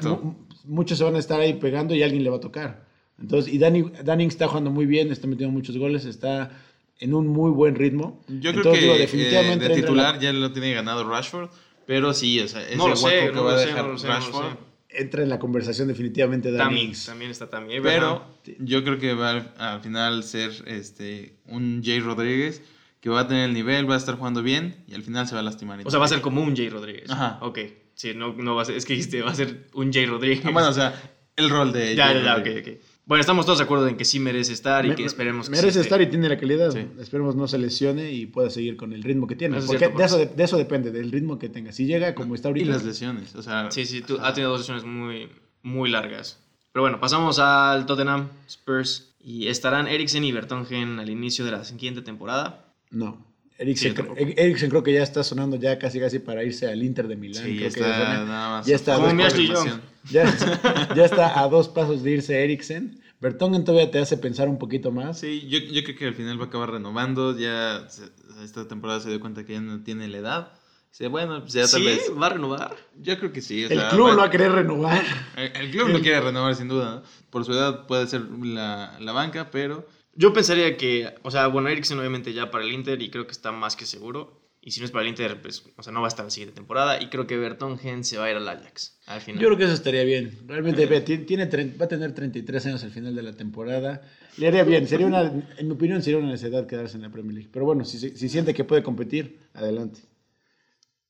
muchos 0.64 0.98
se 0.98 1.04
van 1.04 1.14
a 1.14 1.18
estar 1.18 1.38
ahí 1.40 1.54
pegando 1.54 1.94
y 1.94 2.02
alguien 2.02 2.24
le 2.24 2.30
va 2.30 2.36
a 2.36 2.40
tocar. 2.40 2.86
Entonces, 3.20 3.52
y 3.52 3.58
Danny, 3.58 3.84
Danny 4.02 4.24
está 4.26 4.48
jugando 4.48 4.70
muy 4.70 4.86
bien, 4.86 5.12
está 5.12 5.26
metiendo 5.26 5.52
muchos 5.52 5.76
goles, 5.76 6.04
está 6.06 6.50
en 6.98 7.14
un 7.14 7.26
muy 7.28 7.50
buen 7.50 7.74
ritmo. 7.74 8.20
Yo 8.28 8.50
creo 8.50 8.54
Entonces, 8.56 8.72
que 8.78 8.80
digo, 8.84 8.94
eh, 8.94 8.98
definitivamente 8.98 9.68
de 9.68 9.74
titular 9.74 10.14
la- 10.16 10.20
ya 10.20 10.32
lo 10.32 10.50
tiene 10.52 10.72
ganado 10.72 11.08
Rashford, 11.08 11.50
pero 11.86 12.14
sí, 12.14 12.40
o 12.40 12.48
sea, 12.48 12.62
ese 12.66 12.76
no 12.76 12.88
lo 12.88 12.94
hueco 12.94 13.08
sé, 13.08 13.26
que 13.26 13.32
no 13.32 13.44
va 13.44 13.52
a 13.54 13.60
dejar 13.60 13.84
no 13.86 13.92
no 13.92 13.98
Rashford. 14.02 14.52
sé. 14.52 14.56
entra 14.94 15.22
en 15.22 15.28
la 15.30 15.38
conversación 15.38 15.88
definitivamente 15.88 16.50
Danny 16.52 16.82
Ings. 16.82 17.06
también 17.06 17.30
está 17.30 17.48
también. 17.48 17.82
Pero 17.82 18.24
yo 18.58 18.82
creo 18.84 18.98
que 18.98 19.14
va 19.14 19.30
al, 19.30 19.52
al 19.56 19.80
final 19.80 20.22
ser 20.22 20.50
este 20.66 21.36
un 21.46 21.82
Jay 21.84 22.00
Rodríguez 22.00 22.60
que 23.02 23.10
va 23.10 23.20
a 23.20 23.28
tener 23.28 23.44
el 23.48 23.52
nivel, 23.52 23.90
va 23.90 23.94
a 23.96 23.98
estar 23.98 24.14
jugando 24.16 24.42
bien 24.42 24.84
y 24.88 24.94
al 24.94 25.02
final 25.02 25.26
se 25.28 25.34
va 25.34 25.40
a 25.40 25.44
lastimar. 25.44 25.78
O 25.84 25.90
sea, 25.90 25.98
va 25.98 26.06
a 26.06 26.08
ser 26.08 26.20
como 26.22 26.40
un 26.40 26.56
Jay 26.56 26.70
Rodríguez. 26.70 27.10
Ajá. 27.10 27.38
Ok. 27.42 27.58
Sí, 27.94 28.14
no, 28.14 28.32
no 28.32 28.54
va 28.54 28.62
a 28.62 28.64
ser. 28.64 28.76
Es 28.76 28.86
que 28.86 28.94
dijiste, 28.94 29.20
va 29.20 29.32
a 29.32 29.34
ser 29.34 29.68
un 29.74 29.92
Jay 29.92 30.06
Rodríguez. 30.06 30.40
Ah, 30.46 30.50
bueno, 30.52 30.68
o 30.70 30.72
sea, 30.72 30.94
el 31.36 31.50
rol 31.50 31.72
de 31.72 31.94
ya, 31.94 32.06
Jay 32.06 32.22
ya, 32.22 32.36
ya, 32.36 32.36
ok, 32.36 32.46
ok. 32.60 32.68
Bueno, 33.04 33.20
estamos 33.20 33.44
todos 33.44 33.58
de 33.58 33.64
acuerdo 33.64 33.88
en 33.88 33.96
que 33.96 34.04
sí 34.04 34.20
merece 34.20 34.52
estar 34.52 34.86
y 34.86 34.90
Me- 34.90 34.94
que 34.94 35.04
esperemos 35.04 35.50
que 35.50 35.56
Merece 35.56 35.80
estar 35.80 36.00
y 36.00 36.06
tiene 36.06 36.28
la 36.28 36.38
calidad. 36.38 36.70
Sí. 36.70 36.86
Esperemos 37.00 37.34
no 37.34 37.48
se 37.48 37.58
lesione 37.58 38.12
y 38.12 38.26
pueda 38.26 38.48
seguir 38.48 38.76
con 38.76 38.92
el 38.92 39.02
ritmo 39.02 39.26
que 39.26 39.34
tiene. 39.34 39.56
Eso 39.56 39.64
es 39.64 39.66
porque 39.66 39.78
cierto, 39.80 39.98
de, 39.98 40.04
eso, 40.04 40.16
porque- 40.18 40.30
de, 40.30 40.36
de 40.36 40.44
eso 40.44 40.56
depende, 40.56 40.92
del 40.92 41.10
ritmo 41.10 41.36
que 41.40 41.48
tenga. 41.48 41.72
Si 41.72 41.84
llega 41.86 42.14
como 42.14 42.36
está 42.36 42.48
Y 42.48 42.50
ahorita. 42.50 42.70
las 42.70 42.84
lesiones, 42.84 43.34
o 43.34 43.42
sea, 43.42 43.68
Sí, 43.72 43.84
sí, 43.86 44.02
tú, 44.02 44.18
ha 44.22 44.32
tenido 44.32 44.52
dos 44.52 44.60
sesiones 44.60 44.84
muy, 44.84 45.28
muy 45.62 45.90
largas. 45.90 46.38
Pero 46.72 46.82
bueno, 46.84 47.00
pasamos 47.00 47.40
al 47.40 47.84
Tottenham 47.86 48.28
Spurs 48.48 49.14
y 49.20 49.48
estarán 49.48 49.88
Eriksen 49.88 50.22
y 50.24 50.30
Bertongen 50.32 51.00
al 51.00 51.10
inicio 51.10 51.44
de 51.44 51.50
la 51.50 51.64
siguiente 51.64 52.02
temporada. 52.02 52.71
No. 52.92 53.26
Eriksen, 53.58 53.94
Sí. 53.96 54.02
Er- 54.16 54.34
Eriksen 54.38 54.70
creo 54.70 54.82
que 54.82 54.92
ya 54.92 55.02
está 55.02 55.22
sonando 55.22 55.56
ya 55.56 55.78
casi 55.78 56.00
casi 56.00 56.18
para 56.18 56.42
irse 56.42 56.66
al 56.68 56.82
Inter 56.82 57.06
de 57.08 57.16
Milán. 57.16 57.44
Sí, 57.44 57.56
creo 57.56 57.68
está 57.68 57.80
que 57.84 57.88
ya 57.90 57.96
suena. 57.96 58.24
nada 58.24 58.50
más. 58.50 58.66
ya 58.66 58.74
está. 58.76 58.94
Como 58.94 59.06
Como 59.08 59.16
mi 59.18 59.22
Ashley 59.24 59.46
confirmación. 59.48 59.82
Ya, 60.10 60.94
ya 60.96 61.04
está 61.04 61.40
a 61.40 61.48
dos 61.48 61.68
pasos 61.68 62.02
de 62.02 62.10
irse 62.12 62.42
Eriksen. 62.42 63.00
Bertongen 63.20 63.64
todavía 63.64 63.88
te 63.90 64.00
hace 64.00 64.16
pensar 64.16 64.48
un 64.48 64.58
poquito 64.58 64.90
más. 64.90 65.20
Sí, 65.20 65.46
yo, 65.48 65.58
yo 65.60 65.84
creo 65.84 65.96
que 65.96 66.06
al 66.08 66.14
final 66.14 66.40
va 66.40 66.44
a 66.44 66.48
acabar 66.48 66.70
renovando. 66.72 67.38
Ya 67.38 67.86
se- 67.88 68.10
esta 68.42 68.66
temporada 68.66 68.98
se 69.00 69.10
dio 69.10 69.20
cuenta 69.20 69.44
que 69.44 69.52
ya 69.52 69.60
no 69.60 69.82
tiene 69.84 70.08
la 70.08 70.18
edad. 70.18 70.52
Dice, 70.90 71.06
bueno, 71.06 71.40
pues 71.40 71.52
ya 71.52 71.62
tal 71.68 71.80
¿Sí? 71.80 71.86
vez. 71.86 72.10
¿Va 72.20 72.26
a 72.26 72.30
renovar? 72.30 72.76
Yo 73.00 73.16
creo 73.18 73.32
que 73.32 73.40
sí. 73.40 73.64
o 73.64 73.68
El 73.68 73.78
sea, 73.78 73.90
club 73.90 74.08
va- 74.08 74.10
lo 74.12 74.16
va 74.18 74.24
a 74.24 74.30
querer 74.30 74.50
renovar. 74.52 75.02
El, 75.36 75.52
el 75.56 75.70
club 75.70 75.88
lo 75.90 76.00
quiere 76.00 76.20
renovar 76.20 76.54
sin 76.56 76.66
duda. 76.68 76.96
¿no? 76.96 77.02
Por 77.30 77.44
su 77.44 77.52
edad 77.52 77.86
puede 77.86 78.08
ser 78.08 78.22
la, 78.42 78.96
la 79.00 79.12
banca, 79.12 79.50
pero 79.52 79.86
Yo 80.14 80.32
pensaría 80.32 80.76
que, 80.76 81.14
o 81.22 81.30
sea, 81.30 81.46
bueno, 81.46 81.68
Eriksen 81.68 81.98
obviamente 81.98 82.32
ya 82.32 82.50
para 82.50 82.64
el 82.64 82.72
Inter 82.72 83.00
y 83.00 83.10
creo 83.10 83.26
que 83.26 83.32
está 83.32 83.52
más 83.52 83.76
que 83.76 83.86
seguro. 83.86 84.42
Y 84.64 84.70
si 84.70 84.78
no 84.78 84.86
es 84.86 84.92
para 84.92 85.02
el 85.02 85.08
Inter, 85.08 85.42
pues, 85.42 85.64
o 85.76 85.82
sea, 85.82 85.92
no 85.92 86.00
va 86.00 86.06
a 86.06 86.08
estar 86.08 86.24
la 86.24 86.30
siguiente 86.30 86.54
temporada. 86.54 87.02
Y 87.02 87.08
creo 87.08 87.26
que 87.26 87.36
Bertongen 87.36 88.04
se 88.04 88.16
va 88.16 88.26
a 88.26 88.30
ir 88.30 88.36
al 88.36 88.48
Ajax 88.48 89.00
al 89.06 89.20
final. 89.20 89.42
Yo 89.42 89.48
creo 89.48 89.58
que 89.58 89.64
eso 89.64 89.72
estaría 89.72 90.04
bien. 90.04 90.38
Realmente 90.46 90.86
tiene, 91.00 91.46
va 91.80 91.86
a 91.86 91.88
tener 91.88 92.14
33 92.14 92.66
años 92.66 92.84
al 92.84 92.92
final 92.92 93.14
de 93.16 93.22
la 93.22 93.32
temporada. 93.32 94.02
Le 94.36 94.46
haría 94.46 94.62
bien. 94.62 94.86
Sería 94.86 95.06
una, 95.06 95.22
en 95.22 95.66
mi 95.66 95.72
opinión, 95.72 96.00
sería 96.00 96.20
una 96.20 96.30
necesidad 96.30 96.68
quedarse 96.68 96.96
en 96.96 97.02
la 97.02 97.10
Premier 97.10 97.34
League. 97.34 97.50
Pero 97.52 97.64
bueno, 97.64 97.84
si, 97.84 97.98
si 97.98 98.28
siente 98.28 98.54
que 98.54 98.62
puede 98.62 98.84
competir, 98.84 99.40
adelante. 99.52 100.02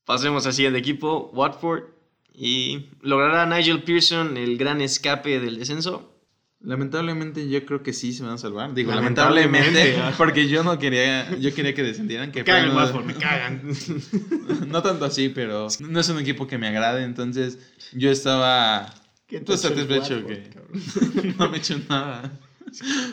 Pasemos 0.07 0.47
al 0.47 0.55
siguiente 0.55 0.79
equipo, 0.79 1.31
Watford. 1.35 1.85
Y 2.33 2.89
logrará 3.03 3.45
Nigel 3.45 3.83
Pearson 3.83 4.39
el 4.39 4.57
gran 4.57 4.81
escape 4.81 5.41
del 5.41 5.59
descenso. 5.59 6.12
Lamentablemente 6.65 7.49
yo 7.49 7.65
creo 7.65 7.83
que 7.83 7.93
sí 7.93 8.13
se 8.13 8.23
van 8.23 8.35
a 8.35 8.39
salvar. 8.39 8.75
Digo, 8.75 8.93
Lamentablemente, 8.93 9.71
lamentablemente, 9.71 10.17
porque 10.17 10.49
yo 10.49 10.63
no 10.63 10.79
quería, 10.79 11.37
yo 11.39 11.55
quería 11.55 11.75
que 11.75 11.83
descendieran. 11.83 12.33
Que 12.33 12.41
Me 12.41 12.45
cagan 12.45 12.71
el 12.71 12.77
Watford, 12.77 13.05
me 13.05 13.15
cagan. 13.15 13.63
No 14.69 14.83
tanto 14.83 15.05
así, 15.05 15.29
pero 15.29 15.69
no 15.81 16.01
es 16.01 16.09
un 16.09 16.19
equipo 16.19 16.47
que 16.47 16.59
me 16.59 16.69
agrade, 16.69 17.05
entonces 17.05 17.59
yo 17.93 18.11
estaba 18.11 18.95
¿Qué 19.27 19.39
te 19.39 19.47
pues, 19.47 19.61
satisfecho 19.61 20.27
que 20.27 20.51
no 21.39 21.49
me 21.49 21.57
he 21.57 21.61
hecho 21.61 21.79
nada. 21.89 22.39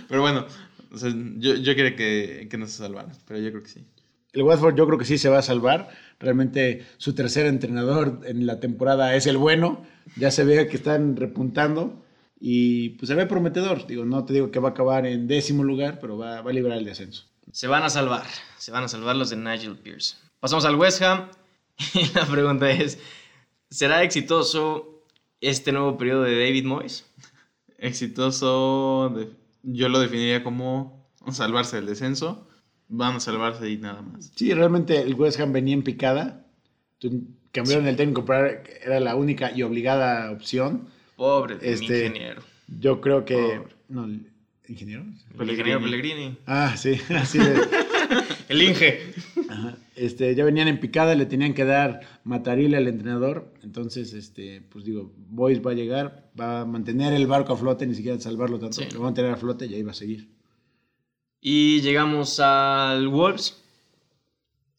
Pero 0.08 0.22
bueno, 0.22 0.46
o 0.92 0.98
sea, 0.98 1.14
yo, 1.38 1.56
yo 1.56 1.76
quería 1.76 1.96
que, 1.96 2.48
que 2.50 2.58
no 2.58 2.68
se 2.68 2.78
salvaran, 2.78 3.12
pero 3.28 3.40
yo 3.40 3.50
creo 3.52 3.64
que 3.64 3.70
sí. 3.70 3.86
El 4.34 4.44
Watford 4.44 4.76
yo 4.76 4.86
creo 4.86 5.00
que 5.00 5.06
sí 5.06 5.18
se 5.18 5.30
va 5.30 5.40
a 5.40 5.42
salvar. 5.42 5.90
Realmente 6.20 6.86
su 6.98 7.14
tercer 7.14 7.46
entrenador 7.46 8.22
en 8.26 8.46
la 8.46 8.60
temporada 8.60 9.16
es 9.16 9.26
el 9.28 9.38
bueno. 9.38 9.86
Ya 10.18 10.30
se 10.30 10.44
ve 10.44 10.68
que 10.68 10.78
están 10.78 11.16
repuntando. 11.16 12.06
Y 12.40 12.90
pues 12.92 13.10
se 13.10 13.16
ve 13.16 13.26
prometedor. 13.26 13.86
Digo, 13.88 14.06
no 14.06 14.24
te 14.26 14.34
digo 14.34 14.50
que 14.52 14.60
va 14.60 14.70
a 14.70 14.72
acabar 14.72 15.06
en 15.06 15.28
décimo 15.28 15.64
lugar, 15.64 16.00
pero 16.00 16.18
va, 16.18 16.42
va 16.42 16.52
a 16.52 16.54
librar 16.54 16.78
el 16.78 16.86
descenso. 16.86 17.26
Se 17.52 17.68
van 17.68 17.84
a 17.84 17.90
salvar. 17.90 18.26
Se 18.58 18.72
van 18.72 18.84
a 18.84 18.88
salvar 18.88 19.16
los 19.16 19.30
de 19.30 19.36
Nigel 19.38 19.76
Pearson. 19.78 20.18
Pasamos 20.40 20.66
al 20.66 20.76
West 20.76 21.02
Ham. 21.02 21.30
Y 21.94 22.14
la 22.14 22.26
pregunta 22.26 22.70
es: 22.72 23.00
¿será 23.70 24.04
exitoso 24.04 25.04
este 25.42 25.72
nuevo 25.72 25.98
periodo 25.98 26.24
de 26.24 26.38
David 26.38 26.66
Moyes? 26.66 27.06
Exitoso, 27.78 29.12
de- 29.16 29.30
yo 29.64 29.90
lo 29.90 30.00
definiría 30.00 30.44
como 30.44 31.10
salvarse 31.32 31.78
del 31.78 31.86
descenso. 31.86 32.48
Van 32.88 33.16
a 33.18 33.20
salvarse 33.20 33.70
y 33.70 33.78
nada 33.78 34.02
más. 34.02 34.32
Sí, 34.36 34.54
realmente 34.54 35.02
el 35.02 35.14
West 35.16 35.40
Ham 35.40 35.54
venía 35.54 35.74
en 35.74 35.84
picada. 35.84 36.46
Tu- 36.98 37.28
Cambiaron 37.52 37.88
el 37.88 37.96
técnico, 37.96 38.26
pero 38.26 38.62
era 38.84 39.00
la 39.00 39.16
única 39.16 39.52
y 39.56 39.64
obligada 39.64 40.32
opción. 40.32 40.88
Pobre 41.20 41.58
de 41.58 41.68
mi 41.68 41.74
Este- 41.74 42.06
ingeniero. 42.06 42.42
Yo 42.80 43.02
creo 43.02 43.26
que. 43.26 43.36
Pobre. 43.36 43.76
No, 43.90 44.06
¿el 44.06 44.26
¿ingeniero? 44.70 45.04
El 45.38 45.50
ingeniero 45.50 45.82
Pellegrini. 45.82 46.38
Ah, 46.46 46.78
sí, 46.78 46.94
así 47.14 47.40
de. 47.40 47.60
El 48.48 48.62
Inge. 48.64 49.14
Ajá. 49.50 49.78
Este, 49.98 50.34
ya 50.34 50.46
venían 50.46 50.70
en 50.70 50.80
picada, 50.80 51.14
le 51.16 51.26
tenían 51.26 51.54
que 51.54 51.66
dar 51.66 52.00
matarile 52.24 52.78
al 52.78 52.88
entrenador. 52.88 53.54
Entonces, 53.64 54.14
este, 54.14 54.62
pues 54.62 54.86
digo, 54.86 55.12
Boys 55.18 55.60
va 55.64 55.72
a 55.72 55.74
llegar, 55.76 56.32
va 56.40 56.62
a 56.62 56.66
mantener 56.66 57.14
el 57.14 57.28
barco 57.28 57.52
a 57.54 57.58
flote, 57.58 57.86
ni 57.86 57.94
siquiera 57.96 58.18
salvarlo 58.20 58.58
tanto. 58.58 58.78
Sí. 58.82 58.88
Lo 58.94 59.02
va 59.02 59.08
a 59.08 59.10
mantener 59.10 59.32
a 59.32 59.36
flote 59.38 59.66
y 59.68 59.76
ahí 59.76 59.84
va 59.84 59.92
a 59.92 59.96
seguir. 59.96 60.30
Y 61.42 61.82
llegamos 61.82 62.40
al 62.40 63.10
Wolves. 63.10 63.62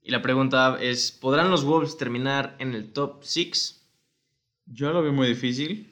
Y 0.03 0.11
la 0.11 0.22
pregunta 0.22 0.79
es: 0.81 1.12
¿podrán 1.12 1.50
los 1.50 1.64
Wolves 1.64 1.98
terminar 1.98 2.57
en 2.59 2.72
el 2.74 2.92
top 2.92 3.22
6? 3.24 3.87
Yo 4.66 4.90
lo 4.92 5.03
veo 5.03 5.12
muy 5.12 5.29
difícil. 5.29 5.87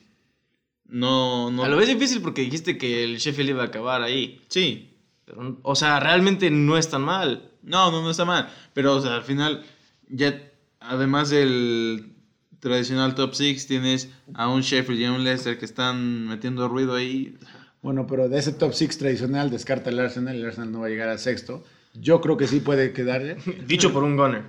No, 0.88 1.50
no. 1.50 1.64
A 1.64 1.68
lo 1.68 1.76
ves 1.76 1.88
difícil 1.88 2.22
porque 2.22 2.42
dijiste 2.42 2.78
que 2.78 3.04
el 3.04 3.18
Sheffield 3.18 3.50
iba 3.50 3.62
a 3.62 3.66
acabar 3.66 4.02
ahí. 4.02 4.40
Sí, 4.48 4.96
Pero, 5.24 5.58
o 5.62 5.74
sea, 5.74 6.00
realmente 6.00 6.50
no 6.50 6.78
es 6.78 6.88
tan 6.88 7.02
mal. 7.02 7.50
No, 7.62 7.90
no, 7.90 8.02
no 8.02 8.10
está 8.10 8.24
mal. 8.24 8.48
Pero, 8.72 8.96
o 8.96 9.00
sea, 9.00 9.16
al 9.16 9.22
final, 9.22 9.64
ya, 10.08 10.42
además 10.80 11.28
del 11.30 12.12
tradicional 12.60 13.14
top 13.14 13.34
6, 13.34 13.66
tienes 13.66 14.10
a 14.34 14.48
un 14.48 14.62
Sheffield 14.62 15.00
y 15.00 15.04
a 15.04 15.12
un 15.12 15.24
Leicester 15.24 15.58
que 15.58 15.66
están 15.66 16.26
metiendo 16.26 16.68
ruido 16.68 16.94
ahí. 16.94 17.36
Bueno, 17.82 18.06
pero 18.06 18.28
de 18.28 18.38
ese 18.38 18.52
top 18.52 18.72
6 18.72 18.98
tradicional 18.98 19.50
descarta 19.50 19.90
el 19.90 20.00
Arsenal. 20.00 20.36
El 20.36 20.46
Arsenal 20.46 20.72
no 20.72 20.80
va 20.80 20.86
a 20.86 20.90
llegar 20.90 21.08
al 21.08 21.18
sexto. 21.18 21.62
Yo 21.94 22.20
creo 22.20 22.36
que 22.36 22.46
sí 22.46 22.60
puede 22.60 22.92
quedarle. 22.92 23.36
Dicho 23.66 23.92
por 23.92 24.04
un 24.04 24.16
gunner. 24.16 24.44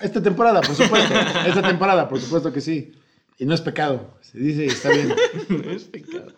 Esta 0.00 0.22
temporada, 0.22 0.60
por 0.60 0.74
supuesto. 0.74 1.14
Esta 1.46 1.62
temporada, 1.62 2.08
por 2.08 2.20
supuesto 2.20 2.52
que 2.52 2.60
sí. 2.60 2.92
Y 3.38 3.46
no 3.46 3.54
es 3.54 3.60
pecado. 3.60 4.14
Se 4.20 4.38
dice 4.38 4.64
y 4.64 4.68
está 4.68 4.90
bien. 4.90 5.12
es 5.70 5.84
pecado. 5.84 6.32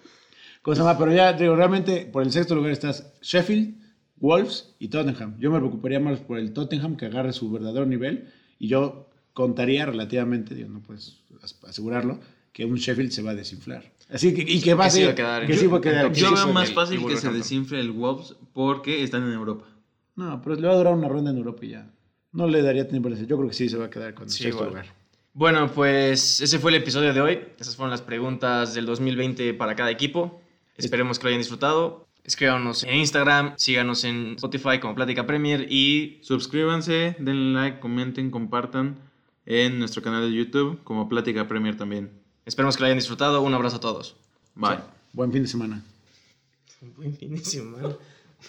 ¿Cómo 0.62 0.74
se 0.74 0.82
llama? 0.82 0.98
Pero 0.98 1.12
ya, 1.12 1.32
digo, 1.32 1.54
realmente 1.54 2.06
por 2.10 2.22
el 2.22 2.32
sexto 2.32 2.54
lugar 2.54 2.72
estás 2.72 3.12
Sheffield, 3.22 3.76
Wolves 4.16 4.74
y 4.78 4.88
Tottenham. 4.88 5.36
Yo 5.38 5.50
me 5.50 5.58
preocuparía 5.58 6.00
más 6.00 6.20
por 6.20 6.38
el 6.38 6.52
Tottenham 6.52 6.96
que 6.96 7.06
agarre 7.06 7.32
su 7.32 7.50
verdadero 7.50 7.86
nivel 7.86 8.28
y 8.58 8.68
yo 8.68 9.08
contaría 9.34 9.84
relativamente, 9.86 10.54
digo, 10.54 10.70
no 10.70 10.80
puedes 10.80 11.20
as- 11.42 11.56
asegurarlo, 11.68 12.18
que 12.52 12.64
un 12.64 12.76
Sheffield 12.76 13.10
se 13.10 13.20
va 13.22 13.32
a 13.32 13.34
desinflar. 13.34 13.84
Así 14.10 14.32
que, 14.32 14.42
y 14.42 14.60
que 14.62 14.72
va 14.74 14.84
Que 14.84 14.88
a 14.88 14.90
sí 14.90 14.98
ser- 15.00 15.08
va 15.08 15.12
a 15.12 15.14
quedar 15.14 15.42
en- 15.42 15.48
que 15.48 15.56
sí 15.58 15.66
va 15.66 15.78
a 15.78 15.80
quedar. 15.82 16.06
en 16.06 16.12
que 16.12 16.20
Yo 16.20 16.32
veo 16.32 16.42
a- 16.44 16.52
más 16.52 16.72
fácil 16.72 17.06
que 17.06 17.16
se 17.18 17.30
desinfle 17.30 17.78
el 17.80 17.90
Wolves 17.92 18.34
porque 18.54 19.02
están 19.02 19.22
en 19.24 19.32
Europa. 19.34 19.66
No, 20.14 20.40
pero 20.42 20.56
le 20.56 20.66
va 20.66 20.72
a 20.72 20.76
durar 20.78 20.94
una 20.94 21.08
ronda 21.08 21.30
en 21.30 21.36
Europa 21.36 21.66
y 21.66 21.68
ya. 21.70 21.90
No 22.32 22.48
le 22.48 22.62
daría 22.62 22.88
tiempo 22.88 23.10
de 23.10 23.26
Yo 23.26 23.36
creo 23.36 23.48
que 23.48 23.54
sí 23.54 23.68
se 23.68 23.76
va 23.76 23.84
a 23.86 23.90
quedar 23.90 24.14
con 24.14 24.24
el 24.24 24.30
Sí, 24.30 24.44
sexto 24.44 24.56
igual. 24.64 24.68
lugar. 24.70 24.86
Bueno, 25.36 25.70
pues 25.70 26.40
ese 26.40 26.58
fue 26.58 26.70
el 26.70 26.78
episodio 26.78 27.12
de 27.12 27.20
hoy. 27.20 27.38
Esas 27.58 27.76
fueron 27.76 27.90
las 27.90 28.00
preguntas 28.00 28.72
del 28.72 28.86
2020 28.86 29.52
para 29.52 29.76
cada 29.76 29.90
equipo. 29.90 30.40
Esperemos 30.78 31.18
que 31.18 31.24
lo 31.24 31.28
hayan 31.28 31.40
disfrutado. 31.40 32.06
Escríbanos 32.24 32.84
en 32.84 32.96
Instagram, 32.96 33.52
síganos 33.58 34.04
en 34.04 34.36
Spotify 34.36 34.80
como 34.80 34.94
Plática 34.94 35.26
Premier 35.26 35.70
y 35.70 36.20
Suscríbanse, 36.22 37.16
denle 37.18 37.52
like, 37.52 37.80
comenten, 37.80 38.30
compartan 38.30 38.96
en 39.44 39.78
nuestro 39.78 40.00
canal 40.00 40.22
de 40.22 40.34
YouTube 40.34 40.82
como 40.84 41.06
Plática 41.06 41.46
Premier 41.46 41.76
también. 41.76 42.10
esperemos 42.46 42.74
que 42.74 42.80
lo 42.80 42.86
hayan 42.86 42.96
disfrutado. 42.96 43.42
Un 43.42 43.52
abrazo 43.52 43.76
a 43.76 43.80
todos. 43.80 44.16
Bye. 44.54 44.78
Buen 45.12 45.32
fin 45.32 45.42
de 45.42 45.48
semana. 45.48 45.82
Buen 46.96 47.14
fin 47.14 47.34
de 47.34 47.44
semana. 47.44 47.94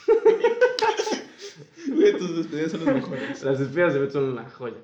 tus 2.17 2.37
despedidas 2.37 2.71
son 2.71 2.85
las 2.85 2.95
mejores. 2.95 3.43
Las 3.43 3.59
despedidas 3.59 3.93
de 3.93 3.99
Beto 3.99 4.13
son 4.13 4.31
una 4.31 4.49
joya. 4.49 4.77